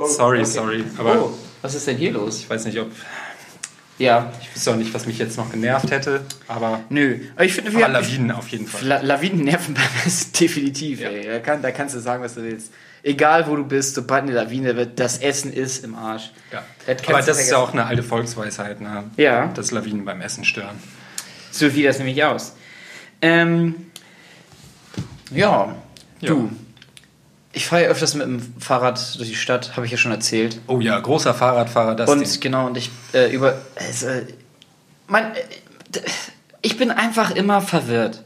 [0.09, 0.84] Sorry, sorry.
[0.98, 2.40] Aber Oh, was ist denn hier los?
[2.40, 2.90] ich weiß nicht, ob.
[3.98, 4.32] Ja.
[4.40, 6.80] Ich wüsste auch nicht, was mich jetzt noch genervt hätte, aber.
[6.88, 7.20] Nö.
[7.36, 8.84] Aber ich finde, Aber wir Lawinen auf jeden Fall.
[8.84, 11.26] La Lawinen nerven beim Essen definitiv, ey.
[11.26, 12.72] Da, kann, da kannst du sagen, was du willst.
[13.05, 16.30] Egal wo du bist, sobald eine Lawine wird, das Essen ist im Arsch.
[16.53, 16.62] Ja.
[16.86, 17.55] Das Aber das ist ja vergessen.
[17.55, 19.05] auch eine alte Volksweisheit, ne?
[19.16, 19.46] Ja.
[19.48, 20.76] dass Lawinen beim Essen stören.
[21.50, 22.55] So sieht das nämlich aus.
[23.20, 23.74] Ähm,
[25.30, 25.74] ja,
[26.22, 26.50] du.
[27.53, 30.59] Ich fahre ja öfters mit dem Fahrrad durch die Stadt, habe ich ja schon erzählt.
[30.68, 32.40] Oh ja, großer Fahrradfahrer, das Und Ding.
[32.40, 33.59] genau, und ich äh, über.
[33.76, 34.07] Also,
[35.07, 35.38] mein, äh,
[36.62, 38.22] ich bin einfach immer verwirrt.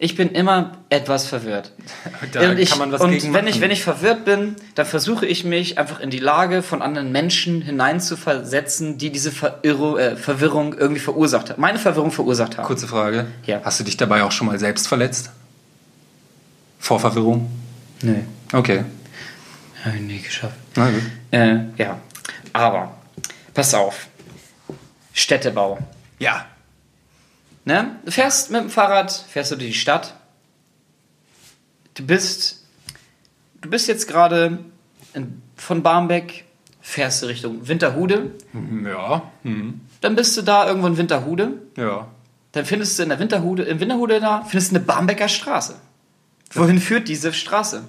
[0.00, 1.72] Ich bin immer etwas verwirrt.
[2.32, 4.86] Da und ich, kann man was und gegen wenn ich, wenn ich verwirrt bin, dann
[4.86, 10.16] versuche ich mich einfach in die Lage von anderen Menschen hineinzuversetzen, die diese Verirro äh,
[10.16, 11.60] Verwirrung irgendwie verursacht haben.
[11.60, 12.66] Meine Verwirrung verursacht haben.
[12.66, 13.26] Kurze Frage.
[13.46, 13.60] Ja.
[13.64, 15.30] Hast du dich dabei auch schon mal selbst verletzt?
[16.78, 17.50] Vor Verwirrung?
[18.02, 18.24] Nee.
[18.52, 18.84] Okay.
[19.84, 20.56] Hab ich nie geschafft.
[20.74, 21.02] Na gut.
[21.30, 21.98] Äh, ja.
[22.52, 22.96] Aber,
[23.54, 24.08] pass auf.
[25.12, 25.78] Städtebau.
[26.18, 26.46] Ja.
[27.64, 27.96] Ne?
[28.04, 30.14] Du fährst mit dem Fahrrad, fährst du durch die Stadt.
[31.94, 32.64] Du bist,
[33.60, 34.60] du bist jetzt gerade
[35.56, 36.44] von Barmbek,
[36.80, 38.30] fährst du Richtung Winterhude.
[38.84, 39.30] Ja.
[39.42, 39.80] Hm.
[40.00, 41.60] Dann bist du da irgendwo in Winterhude.
[41.76, 42.08] Ja.
[42.52, 45.76] Dann findest du in der Winterhude, in Winterhude da, findest du eine Barmbecker Straße.
[46.54, 47.84] Wohin führt diese Straße?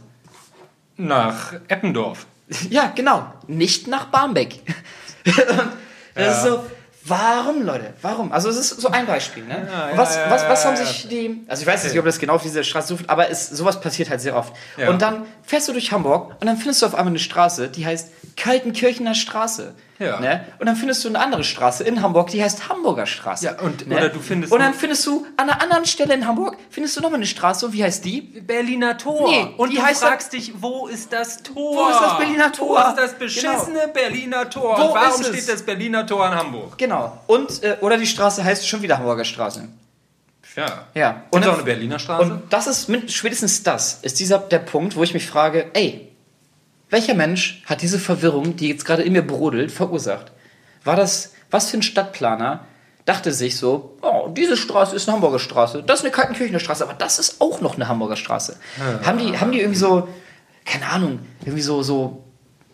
[0.99, 2.25] Nach Eppendorf.
[2.71, 3.31] Ja, genau.
[3.45, 4.63] Nicht nach Barmbek.
[6.15, 6.63] das ist so,
[7.03, 7.93] warum, Leute?
[8.01, 8.31] Warum?
[8.31, 9.67] Also, es ist so ein Beispiel, ne?
[9.71, 11.45] Ja, was, ja, was, was haben sich die.
[11.47, 13.79] Also, ich weiß jetzt nicht, ob das genau auf diese Straße sucht, aber es, sowas
[13.79, 14.53] passiert halt sehr oft.
[14.87, 17.85] Und dann fährst du durch Hamburg und dann findest du auf einmal eine Straße, die
[17.85, 19.75] heißt Kaltenkirchener Straße.
[19.99, 20.19] Ja.
[20.21, 20.45] Ne?
[20.59, 23.45] Und dann findest du eine andere Straße in Hamburg, die heißt Hamburger Straße.
[23.45, 23.97] Ja, und- ne?
[23.97, 27.01] oder du findest- Und dann findest du an einer anderen Stelle in Hamburg, findest du
[27.01, 28.21] nochmal eine Straße, und wie heißt die?
[28.21, 29.29] Berliner Tor.
[29.29, 31.55] Nee, und die du heißt fragst dich, wo ist das Tor?
[31.55, 32.81] Wo ist das Berliner Tor?
[32.85, 34.77] Wo ist das beschissene Berliner Tor?
[34.77, 35.35] Wo und warum ist es?
[35.43, 36.77] steht das Berliner Tor in Hamburg?
[36.77, 37.17] Genau.
[37.27, 39.67] Und, äh, oder die Straße heißt schon wieder Hamburger Straße.
[40.55, 40.85] Ja.
[40.95, 41.23] Ja.
[41.29, 42.23] Und Und auch dann- eine Berliner Straße?
[42.23, 46.08] Und das ist mit, spätestens das, ist dieser der Punkt, wo ich mich frage, ey,
[46.89, 50.31] welcher Mensch hat diese Verwirrung, die jetzt gerade in mir brodelt, verursacht?
[50.83, 52.65] War das, was für ein Stadtplaner
[53.05, 56.83] dachte sich so, oh, diese Straße ist eine Hamburger Straße, das ist eine Kaltenkirchener Straße,
[56.83, 58.57] aber das ist auch noch eine Hamburger Straße.
[59.03, 60.07] Haben, die, haben die irgendwie so,
[60.65, 62.23] keine Ahnung, irgendwie so, so,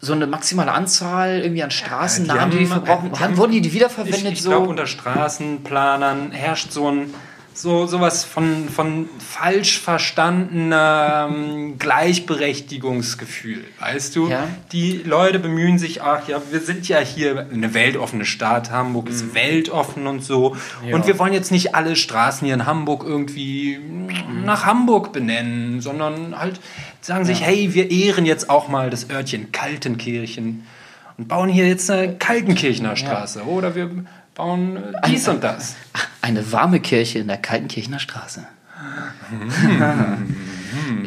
[0.02, 3.12] so eine maximale Anzahl irgendwie an Straßennamen, die, die haben- verbrauchen?
[3.14, 4.50] die haben, haben- wurden die, die wiederverwendet Ich, ich so?
[4.50, 7.14] glaube, unter Straßenplanern herrscht so ein
[7.58, 14.30] so sowas von, von falsch verstandenem Gleichberechtigungsgefühl, weißt du?
[14.30, 14.48] Ja.
[14.72, 19.34] Die Leute bemühen sich, ach ja, wir sind ja hier eine weltoffene Stadt, Hamburg ist
[19.34, 20.58] weltoffen und so.
[20.92, 23.80] Und wir wollen jetzt nicht alle Straßen hier in Hamburg irgendwie
[24.44, 26.60] nach Hamburg benennen, sondern halt
[27.00, 30.66] sagen sich, hey, wir ehren jetzt auch mal das Örtchen Kaltenkirchen
[31.18, 33.44] und bauen hier jetzt eine Kaltenkirchener Straße.
[33.44, 33.90] Oder wir
[34.34, 35.76] bauen äh, dies und das.
[36.26, 38.48] Eine warme Kirche in der Kaltenkirchener Straße.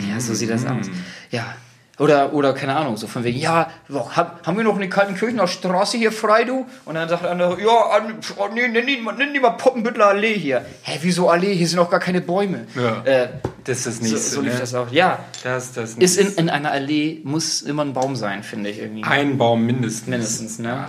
[0.08, 0.86] ja, so sieht das aus.
[1.32, 1.54] Ja.
[1.98, 3.68] Oder, oder keine Ahnung, so von wegen, ja,
[4.46, 6.64] haben wir noch eine Kaltenkirchener Straße hier frei, du?
[6.84, 7.66] Und dann sagt andere, ja,
[8.36, 10.64] oh, nee, nenn die, mal- nenn die mal Poppenbüttler Allee hier.
[10.82, 11.52] Hä, wieso Allee?
[11.56, 12.66] Hier sind auch gar keine Bäume.
[12.76, 13.02] Ja.
[13.04, 13.28] Äh,
[13.64, 14.18] Das ist das so, nächste.
[14.36, 14.60] so lief ne?
[14.60, 14.92] das auch.
[14.92, 18.78] Ja, Das, das ist in, in einer Allee, muss immer ein Baum sein, finde ich
[18.78, 19.02] irgendwie.
[19.02, 20.06] ein Baum mindestens.
[20.06, 20.86] Mindestens, ne?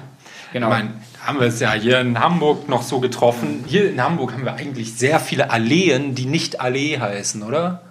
[0.53, 0.67] Genau.
[0.67, 0.91] Ich meine,
[1.29, 3.63] haben wir es ja hier in Hamburg noch so getroffen.
[3.67, 7.83] Hier in Hamburg haben wir eigentlich sehr viele Alleen, die nicht Allee heißen, oder?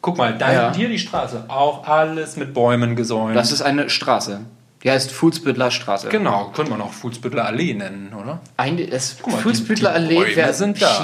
[0.00, 0.74] Guck mal, da Ja.
[0.74, 3.36] hier die Straße, auch alles mit Bäumen gesäumt.
[3.36, 4.40] das ist eine Straße.
[4.82, 6.08] Die heißt Fuhlsbüttler Straße.
[6.08, 8.40] genau, könnte man auch Fußbüttler Allee nennen, oder?
[8.56, 8.88] Eine,
[9.22, 10.52] Guck mal, Fuhlsbüttler die Allee wäre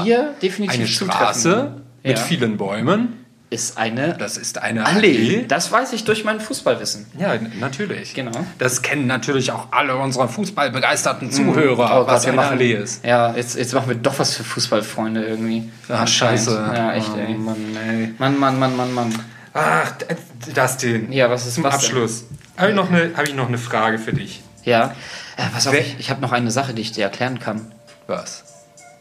[0.03, 1.73] hier definitiv Eine Straße
[2.03, 2.25] mit Ja.
[2.25, 3.25] vielen Bäumen.
[3.51, 4.97] Ist eine Das ist eine Allee.
[5.17, 5.45] Allee.
[5.49, 7.07] Das weiß ich durch mein Fußballwissen.
[7.19, 8.15] Ja, natürlich.
[8.15, 8.33] Genau.
[8.59, 13.05] Das kennen natürlich auch alle unserer fußballbegeisterten Zuhörer, Oh was wir eine machen, Allee ist.
[13.05, 15.71] Ja, jetzt, jetzt machen wir doch was für Fußballfreunde irgendwie.
[15.89, 16.41] Ah, Anscheinend.
[16.41, 16.73] scheiße.
[16.77, 17.35] Ja, echt, oh, ey.
[17.35, 17.57] Mann,
[17.89, 18.15] ey.
[18.19, 19.15] Mann, Mann, Mann, Mann, Mann.
[19.55, 20.07] Ach, d-
[20.55, 21.11] das den.
[21.11, 21.75] Ja, was ist Zum was?
[21.77, 22.25] Abschluss.
[22.57, 24.43] Habe ich, noch eine- habe ich noch eine Frage für dich.
[24.65, 24.95] Ja.
[25.39, 27.73] Äh, pass auf, Wer- ich, ich habe noch eine Sache, die ich dir erklären kann.
[28.07, 28.45] Was?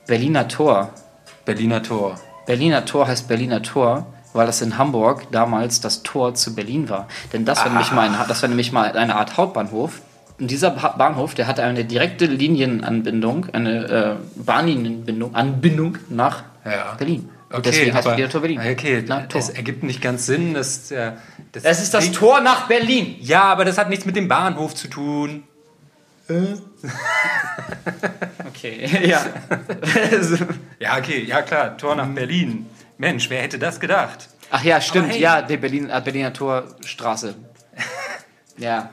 [0.08, 0.94] Berliner Tor.
[1.44, 2.20] Berliner Tor.
[2.46, 4.06] Berliner Tor heißt Berliner Tor,
[4.38, 7.08] weil das in Hamburg damals das Tor zu Berlin war.
[7.34, 10.02] Denn das war, nämlich, mal ein, das war nämlich mal eine Art Hauptbahnhof.
[10.40, 16.94] Und dieser Ba- Bahnhof, der hatte eine direkte Linienanbindung, eine äh, Bahnlinienbindung, Anbindung nach Ja.
[16.98, 17.30] Berlin.
[17.50, 18.60] Okay, deswegen heißt aber, Tor Berlin.
[18.60, 19.40] Okay, Na, Tor.
[19.42, 20.54] das ergibt nicht ganz Sinn.
[20.54, 21.14] Das, äh,
[21.54, 23.16] das, Es ist das Tor nach Berlin.
[23.22, 25.44] Ja, aber das hat nichts mit dem Bahnhof zu tun.
[28.48, 29.26] Okay, ja.
[30.80, 32.66] Ja, okay, ja klar, Tor nach Berlin.
[32.98, 34.28] Mensch, wer hätte das gedacht?
[34.50, 35.12] Ach ja, stimmt.
[35.12, 35.20] Hey.
[35.22, 37.36] Ja, die Berlin, äh, Berliner Torstraße.
[38.60, 38.90] Ja.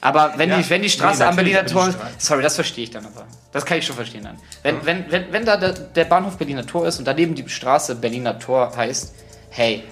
[0.00, 0.58] Aber wenn, Ja.
[0.58, 1.92] die, wenn die Straße Nee, am Berliner Tor.
[1.92, 1.98] Straße.
[2.18, 3.24] Sorry, das verstehe ich dann aber.
[3.52, 4.36] Das kann ich schon verstehen dann.
[4.64, 7.94] Wenn, wenn, wenn, wenn da der, der Bahnhof Berliner Tor ist und daneben die Straße
[7.94, 9.14] Berliner Tor heißt,
[9.50, 9.84] hey,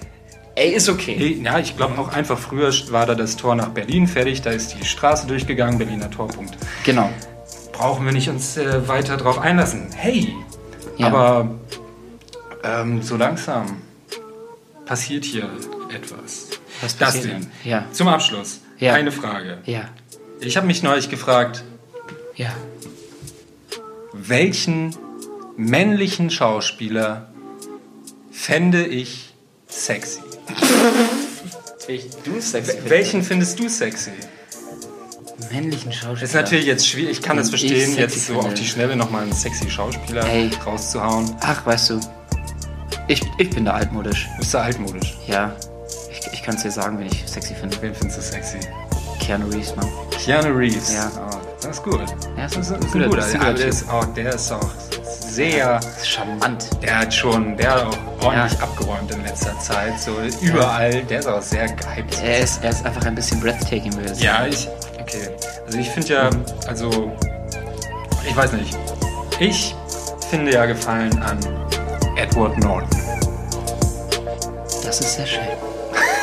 [0.55, 1.15] ey, ist okay.
[1.17, 4.49] Nee, Ja, ich glaube auch einfach früher war da das Tor nach Berlin fertig, da
[4.49, 6.57] ist die Straße durchgegangen, Berliner Torpunkt.
[6.83, 7.09] Genau.
[7.71, 9.87] Brauchen wir nicht uns äh, weiter drauf einlassen.
[9.95, 10.35] Hey,
[10.97, 11.07] Ja.
[11.07, 11.51] aber
[12.63, 13.81] ähm, so langsam
[14.85, 15.49] passiert hier
[15.93, 16.47] etwas.
[16.81, 17.41] Was Das passiert denn?
[17.41, 17.51] denn?
[17.63, 17.85] Ja.
[17.91, 18.93] Zum Abschluss, Ja.
[18.93, 19.59] eine Frage.
[19.65, 19.89] Ja.
[20.39, 21.63] Ich habe mich neulich gefragt,
[22.35, 22.51] Ja.
[24.13, 24.95] welchen
[25.57, 27.29] männlichen Schauspieler
[28.31, 29.33] fände ich
[29.67, 30.19] sexy?
[31.87, 32.77] Ich, du sexy.
[32.85, 34.11] Welchen findest du sexy?
[35.51, 36.19] männlichen Schauspieler?
[36.21, 39.23] Das ist natürlich jetzt schwierig, ich kann das verstehen, jetzt so auf die Schnelle nochmal
[39.23, 40.51] einen sexy Schauspieler Ey.
[40.63, 41.35] rauszuhauen.
[41.39, 41.99] Ach, weißt du,
[43.09, 44.27] ich, ich bin da altmodisch.
[44.37, 45.17] Bist du altmodisch?
[45.27, 45.51] Ja,
[46.09, 47.75] ich, ich kann es dir sagen, wen ich sexy finde.
[47.81, 48.57] Wen findest du sexy?
[49.19, 49.87] Keanu Reeves, Mann.
[50.11, 50.93] Keanu Reeves.
[50.93, 51.11] Ja.
[51.17, 51.99] Oh, das ist gut.
[52.37, 54.33] Ja, das Das ist ein guter- das ist ein aber guter der ist auch, der
[54.33, 54.69] ist auch
[55.19, 55.79] sehr.
[56.03, 56.69] Charmant.
[56.81, 58.63] Der hat schon, der hat auch ordentlich Ja.
[58.65, 59.99] abgeräumt in letzter Zeit.
[59.99, 61.03] So überall.
[61.03, 62.21] Der ist auch sehr gehypt.
[62.23, 64.49] Er ist, er ist einfach ein bisschen breathtaking, würde ich Ja, sagen.
[64.51, 64.67] ich.
[64.99, 65.29] Okay.
[65.65, 66.29] Also ich finde ja,
[66.67, 67.11] also.
[68.27, 68.77] Ich weiß nicht.
[69.39, 69.75] Ich
[70.29, 71.37] finde ja Gefallen an
[72.19, 72.89] Edward Norton.
[74.83, 75.47] Das ist sehr schön.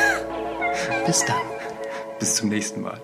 [1.07, 1.41] Bis dann.
[2.19, 3.01] Bis zum nächsten Mal.